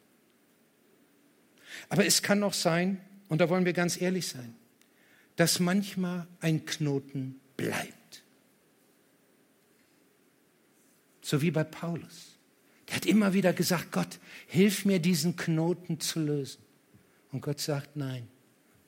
Aber 1.89 2.05
es 2.05 2.21
kann 2.21 2.43
auch 2.43 2.53
sein, 2.53 2.99
und 3.27 3.41
da 3.41 3.49
wollen 3.49 3.65
wir 3.65 3.73
ganz 3.73 3.99
ehrlich 3.99 4.27
sein, 4.27 4.55
dass 5.35 5.59
manchmal 5.59 6.27
ein 6.39 6.65
Knoten 6.65 7.39
bleibt. 7.55 8.23
So 11.21 11.41
wie 11.41 11.51
bei 11.51 11.63
Paulus. 11.63 12.37
Der 12.87 12.95
hat 12.95 13.05
immer 13.05 13.33
wieder 13.33 13.53
gesagt, 13.53 13.91
Gott, 13.91 14.19
hilf 14.47 14.85
mir, 14.85 14.99
diesen 14.99 15.35
Knoten 15.35 15.99
zu 15.99 16.21
lösen. 16.21 16.61
Und 17.31 17.41
Gott 17.41 17.59
sagt, 17.59 17.97
nein, 17.97 18.27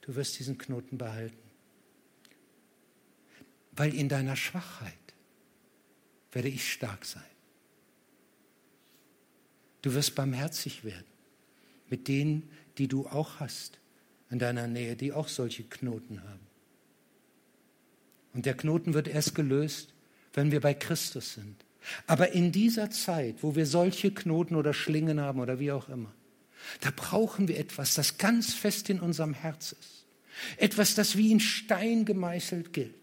du 0.10 0.16
wirst 0.16 0.40
diesen 0.40 0.58
Knoten 0.58 0.98
behalten. 0.98 1.38
Weil 3.74 3.94
in 3.94 4.10
deiner 4.10 4.36
Schwachheit 4.36 4.96
werde 6.32 6.48
ich 6.48 6.74
stark 6.74 7.06
sein. 7.06 7.22
Du 9.84 9.94
wirst 9.94 10.16
barmherzig 10.16 10.84
werden 10.84 11.06
mit 11.90 12.08
denen, 12.08 12.50
die 12.80 12.88
du 12.88 13.06
auch 13.06 13.40
hast 13.40 13.78
in 14.32 14.40
deiner 14.40 14.66
Nähe, 14.66 14.96
die 14.96 15.14
auch 15.14 15.28
solche 15.28 15.64
Knoten 15.64 16.24
haben. 16.24 16.48
Und 18.34 18.48
der 18.48 18.58
Knoten 18.58 18.96
wird 18.96 19.08
erst 19.08 19.36
gelöst, 19.36 19.94
wenn 20.34 20.52
wir 20.52 20.62
bei 20.62 20.74
Christus 20.74 21.36
sind. 21.36 21.56
Aber 22.08 22.32
in 22.32 22.52
dieser 22.52 22.90
Zeit, 22.90 23.44
wo 23.44 23.56
wir 23.56 23.68
solche 23.68 24.12
Knoten 24.12 24.56
oder 24.56 24.74
Schlingen 24.74 25.20
haben 25.20 25.40
oder 25.40 25.60
wie 25.60 25.72
auch 25.72 25.88
immer, 25.88 26.12
da 26.82 26.90
brauchen 26.96 27.48
wir 27.48 27.60
etwas, 27.60 27.94
das 27.94 28.18
ganz 28.18 28.56
fest 28.56 28.90
in 28.90 29.00
unserem 29.00 29.36
Herz 29.36 29.74
ist. 29.74 29.99
Etwas, 30.58 30.96
das 30.96 31.18
wie 31.18 31.32
in 31.32 31.40
Stein 31.40 32.06
gemeißelt 32.06 32.74
gilt. 32.74 32.94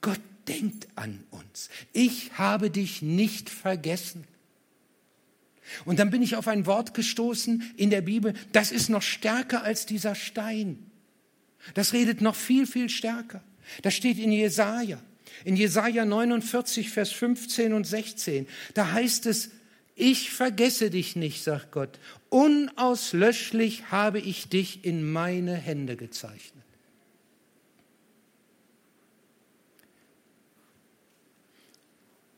Gott 0.00 0.20
denkt 0.48 0.86
an 0.94 1.24
uns. 1.30 1.68
Ich 1.92 2.32
habe 2.38 2.70
dich 2.70 3.02
nicht 3.02 3.50
vergessen. 3.50 4.24
Und 5.84 5.98
dann 5.98 6.10
bin 6.10 6.22
ich 6.22 6.36
auf 6.36 6.48
ein 6.48 6.66
Wort 6.66 6.94
gestoßen 6.94 7.72
in 7.76 7.90
der 7.90 8.00
Bibel, 8.00 8.34
das 8.52 8.70
ist 8.70 8.88
noch 8.88 9.02
stärker 9.02 9.62
als 9.62 9.86
dieser 9.86 10.14
Stein. 10.14 10.78
Das 11.74 11.92
redet 11.92 12.20
noch 12.20 12.36
viel, 12.36 12.66
viel 12.66 12.88
stärker. 12.88 13.42
Das 13.82 13.94
steht 13.94 14.18
in 14.18 14.30
Jesaja. 14.30 15.02
In 15.44 15.56
Jesaja 15.56 16.04
49, 16.04 16.90
Vers 16.90 17.10
15 17.10 17.72
und 17.72 17.84
16. 17.84 18.46
Da 18.74 18.92
heißt 18.92 19.26
es, 19.26 19.50
ich 19.96 20.30
vergesse 20.30 20.90
dich 20.90 21.16
nicht, 21.16 21.42
sagt 21.42 21.72
Gott, 21.72 21.98
Unauslöschlich 22.36 23.90
habe 23.90 24.20
ich 24.20 24.50
dich 24.50 24.84
in 24.84 25.10
meine 25.10 25.54
Hände 25.54 25.96
gezeichnet. 25.96 26.66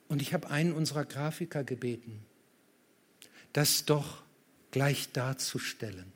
Und 0.07 0.23
ich 0.23 0.35
habe 0.35 0.51
einen 0.51 0.73
unserer 0.73 1.05
Grafiker 1.05 1.65
gebeten, 1.65 2.25
das 3.53 3.87
doch 3.87 4.23
gleich 4.71 5.11
darzustellen. 5.11 6.13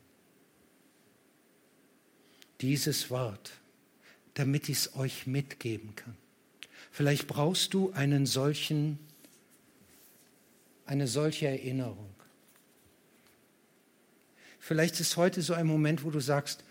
Dieses 2.61 3.09
Wort, 3.09 3.51
damit 4.35 4.69
ich 4.69 4.77
es 4.77 4.95
euch 4.95 5.27
mitgeben 5.27 5.93
kann. 5.97 6.15
Vielleicht 6.89 7.27
brauchst 7.27 7.73
du 7.73 7.91
einen 7.91 8.27
solchen, 8.27 8.97
eine 10.85 11.09
solche 11.09 11.47
Erinnerung. 11.47 12.12
Vielleicht 14.65 15.01
ist 15.01 15.17
heute 15.17 15.41
so 15.41 15.53
ein 15.53 15.67
Moment, 15.67 16.05
wo 16.05 16.09
du 16.09 16.21
sagst, 16.21 16.63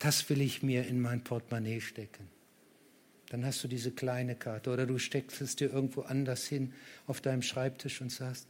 das 0.00 0.28
will 0.28 0.40
ich 0.40 0.64
mir 0.64 0.84
in 0.88 1.00
mein 1.00 1.22
Portemonnaie 1.22 1.80
stecken. 1.80 2.26
Dann 3.28 3.44
hast 3.44 3.62
du 3.62 3.68
diese 3.68 3.92
kleine 3.92 4.34
Karte 4.34 4.72
oder 4.72 4.84
du 4.84 4.98
steckst 4.98 5.40
es 5.40 5.54
dir 5.54 5.72
irgendwo 5.72 6.00
anders 6.00 6.44
hin 6.44 6.72
auf 7.06 7.20
deinem 7.20 7.42
Schreibtisch 7.42 8.00
und 8.00 8.10
sagst, 8.10 8.48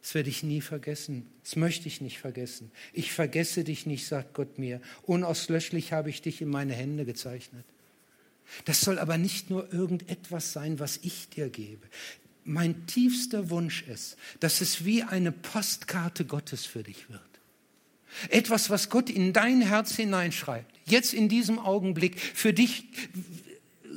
das 0.00 0.14
werde 0.14 0.30
ich 0.30 0.44
nie 0.44 0.60
vergessen. 0.60 1.26
Das 1.42 1.56
möchte 1.56 1.88
ich 1.88 2.00
nicht 2.00 2.20
vergessen. 2.20 2.70
Ich 2.92 3.10
vergesse 3.10 3.64
dich 3.64 3.84
nicht, 3.84 4.06
sagt 4.06 4.34
Gott 4.34 4.60
mir. 4.60 4.80
Unauslöschlich 5.02 5.92
habe 5.92 6.10
ich 6.10 6.22
dich 6.22 6.40
in 6.40 6.48
meine 6.48 6.74
Hände 6.74 7.04
gezeichnet. 7.04 7.64
Das 8.64 8.80
soll 8.80 9.00
aber 9.00 9.18
nicht 9.18 9.50
nur 9.50 9.72
irgendetwas 9.72 10.52
sein, 10.52 10.78
was 10.78 11.00
ich 11.02 11.30
dir 11.30 11.48
gebe. 11.48 11.84
Mein 12.44 12.86
tiefster 12.86 13.50
Wunsch 13.50 13.82
ist, 13.88 14.16
dass 14.38 14.60
es 14.60 14.84
wie 14.84 15.02
eine 15.02 15.32
Postkarte 15.32 16.24
Gottes 16.24 16.64
für 16.64 16.84
dich 16.84 17.10
wird. 17.10 17.35
Etwas, 18.28 18.70
was 18.70 18.90
Gott 18.90 19.10
in 19.10 19.32
dein 19.32 19.60
Herz 19.60 19.94
hineinschreibt, 19.94 20.70
jetzt 20.86 21.14
in 21.14 21.28
diesem 21.28 21.58
Augenblick 21.58 22.20
für 22.20 22.52
dich 22.52 22.84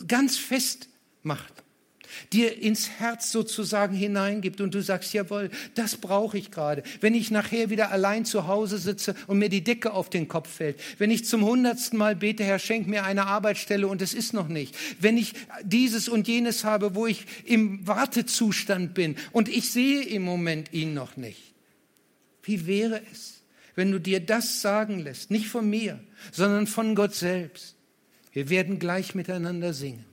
ganz 0.08 0.38
fest 0.38 0.90
macht 1.24 1.60
dir 2.34 2.62
ins 2.62 2.90
Herz 2.90 3.32
sozusagen 3.32 3.96
hineingibt 3.96 4.62
und 4.62 4.74
du 4.74 4.82
sagst, 4.82 5.14
jawohl, 5.14 5.50
das 5.76 5.98
brauche 5.98 6.38
ich 6.38 6.52
gerade. 6.52 6.84
Wenn 7.02 7.16
ich 7.16 7.32
nachher 7.32 7.70
wieder 7.70 7.92
allein 7.92 8.26
zu 8.26 8.48
Hause 8.48 8.78
sitze 8.78 9.16
und 9.28 9.40
mir 9.40 9.50
die 9.50 9.64
Decke 9.64 9.94
auf 9.94 10.10
den 10.10 10.28
Kopf 10.28 10.50
fällt, 10.50 10.80
wenn 10.98 11.12
ich 11.12 11.26
zum 11.26 11.44
hundertsten 11.44 11.98
Mal 11.98 12.16
bete, 12.16 12.44
Herr, 12.44 12.60
schenk 12.60 12.88
mir 12.88 13.04
eine 13.04 13.28
Arbeitsstelle 13.28 13.88
und 13.88 14.02
es 14.02 14.14
ist 14.14 14.34
noch 14.34 14.48
nicht, 14.48 14.76
wenn 15.00 15.18
ich 15.18 15.34
dieses 15.64 16.10
und 16.10 16.28
jenes 16.28 16.64
habe, 16.64 16.96
wo 16.96 17.08
ich 17.08 17.26
im 17.46 17.86
Wartezustand 17.88 18.94
bin 18.94 19.16
und 19.32 19.50
ich 19.50 19.72
sehe 19.72 20.04
im 20.04 20.24
Moment 20.24 20.74
ihn 20.74 20.94
noch 20.94 21.18
nicht. 21.18 21.54
Wie 22.44 22.66
wäre 22.68 23.02
es, 23.12 23.39
wenn 23.80 23.94
du 23.94 24.00
dir 24.02 24.20
das 24.20 24.62
sagen 24.62 25.00
lässt, 25.00 25.32
nicht 25.32 25.48
von 25.48 25.70
mir, 25.70 26.04
sondern 26.34 26.68
von 26.68 26.96
Gott 26.96 27.16
selbst? 27.16 27.78
Wir 28.34 28.50
werden 28.50 28.78
gleich 28.78 29.16
miteinander 29.16 29.74
singen. 29.74 30.04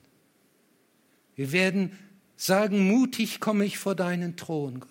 Wir 1.35 1.51
werden 1.51 1.91
sagen, 2.37 2.87
mutig 2.87 3.41
komme 3.41 3.65
ich 3.65 3.77
vor 3.77 3.97
deinen 3.97 4.37
Thron, 4.37 4.79
Gott. 4.79 4.91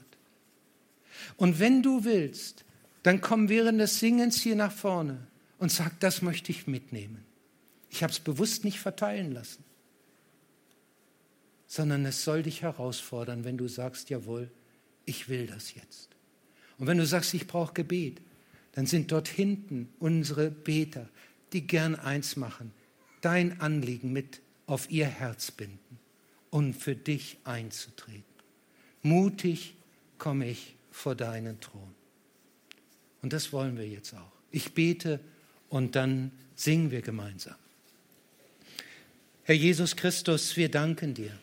Und 1.38 1.58
wenn 1.60 1.84
du 1.84 2.04
willst, 2.04 2.66
dann 3.02 3.22
komm 3.22 3.48
während 3.48 3.80
des 3.80 4.02
Singens 4.02 4.42
hier 4.42 4.58
nach 4.58 4.74
vorne 4.74 5.26
und 5.58 5.72
sag, 5.72 5.98
das 6.02 6.22
möchte 6.22 6.52
ich 6.52 6.68
mitnehmen. 6.68 7.24
Ich 7.90 8.04
habe 8.04 8.12
es 8.12 8.20
bewusst 8.20 8.66
nicht 8.66 8.82
verteilen 8.82 9.32
lassen, 9.32 9.64
sondern 11.66 12.06
es 12.06 12.26
soll 12.26 12.44
dich 12.44 12.62
herausfordern, 12.62 13.46
wenn 13.46 13.58
du 13.58 13.70
sagst, 13.70 14.10
jawohl, 14.10 14.52
ich 15.06 15.30
will 15.30 15.48
das 15.48 15.76
jetzt. 15.76 16.10
Und 16.78 16.88
wenn 16.88 16.98
du 16.98 17.06
sagst, 17.06 17.34
ich 17.34 17.48
brauche 17.48 17.74
Gebet, 17.74 18.20
dann 18.76 18.86
sind 18.86 19.12
dort 19.12 19.28
hinten 19.30 19.90
unsere 20.00 20.52
Beter, 20.52 21.10
die 21.54 21.66
gern 21.66 21.96
eins 21.96 22.36
machen, 22.36 22.72
dein 23.22 23.60
Anliegen 23.62 24.12
mit 24.12 24.42
auf 24.68 24.92
ihr 24.92 25.08
Herz 25.08 25.50
binden 25.50 26.00
und 26.50 26.74
für 26.74 26.96
dich 26.96 27.38
einzutreten. 27.46 28.24
Mutig 29.02 29.76
komme 30.18 30.50
ich 30.50 30.76
vor 30.92 31.16
deinen 31.16 31.60
Thron. 31.62 31.96
Und 33.22 33.34
das 33.34 33.54
wollen 33.54 33.78
wir 33.78 33.88
jetzt 33.88 34.14
auch. 34.14 34.32
Ich 34.52 34.74
bete 34.74 35.20
und 35.70 35.96
dann 35.96 36.32
singen 36.56 36.92
wir 36.92 37.02
gemeinsam. 37.02 37.56
Herr 39.44 39.56
Jesus 39.56 39.96
Christus, 39.96 40.58
wir 40.58 40.70
danken 40.70 41.14
dir. 41.14 41.38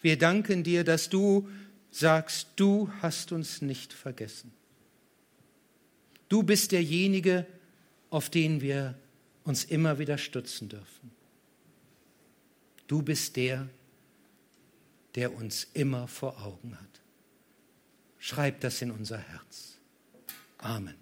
Wir 0.00 0.18
danken 0.18 0.62
dir, 0.62 0.82
dass 0.82 1.08
du 1.08 1.48
sagst, 1.90 2.48
du 2.56 2.90
hast 3.00 3.32
uns 3.32 3.60
nicht 3.60 3.92
vergessen. 3.92 4.52
Du 6.32 6.42
bist 6.42 6.72
derjenige, 6.72 7.46
auf 8.08 8.30
den 8.30 8.62
wir 8.62 8.98
uns 9.44 9.64
immer 9.64 9.98
wieder 9.98 10.16
stützen 10.16 10.66
dürfen. 10.70 11.10
Du 12.86 13.02
bist 13.02 13.36
der, 13.36 13.68
der 15.14 15.34
uns 15.34 15.66
immer 15.74 16.08
vor 16.08 16.42
Augen 16.42 16.74
hat. 16.80 17.02
Schreib 18.18 18.62
das 18.62 18.80
in 18.80 18.90
unser 18.90 19.18
Herz. 19.18 19.76
Amen. 20.56 20.94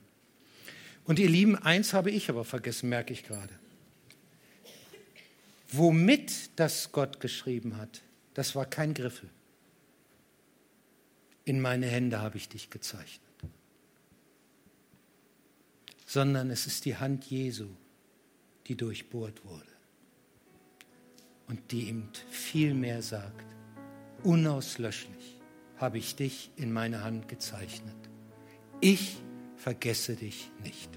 Und 1.05 1.21
ihr 1.21 1.29
Lieben, 1.29 1.55
eins 1.55 1.93
habe 1.93 2.11
ich 2.11 2.29
aber 2.29 2.45
vergessen, 2.45 2.89
merke 2.89 3.13
ich 3.13 3.23
gerade. 3.23 3.57
Womit 5.69 6.51
das 6.57 6.91
Gott 6.91 7.21
geschrieben 7.21 7.77
hat, 7.77 8.03
das 8.35 8.57
war 8.57 8.67
kein 8.67 8.95
Griffel. 8.95 9.31
In 11.45 11.61
meine 11.61 11.87
Hände 11.87 12.19
habe 12.19 12.37
ich 12.37 12.49
dich 12.49 12.69
gezeichnet. 12.69 13.30
Sondern 16.11 16.51
es 16.51 16.67
ist 16.67 16.87
die 16.87 16.97
Hand 16.97 17.27
Jesu, 17.27 17.69
die 18.67 18.75
durchbohrt 18.77 19.45
wurde. 19.45 19.71
Und 21.47 21.71
die 21.71 21.83
ihm 21.83 22.09
viel 22.29 22.75
mehr 22.75 23.01
sagt, 23.01 23.45
unauslöschlich 24.25 25.39
habe 25.77 25.99
ich 25.99 26.17
dich 26.17 26.51
in 26.57 26.73
meine 26.73 27.05
Hand 27.05 27.29
gezeichnet. 27.29 27.95
Ich 28.81 29.19
vergesse 29.55 30.17
dich 30.17 30.51
nicht. 30.65 30.91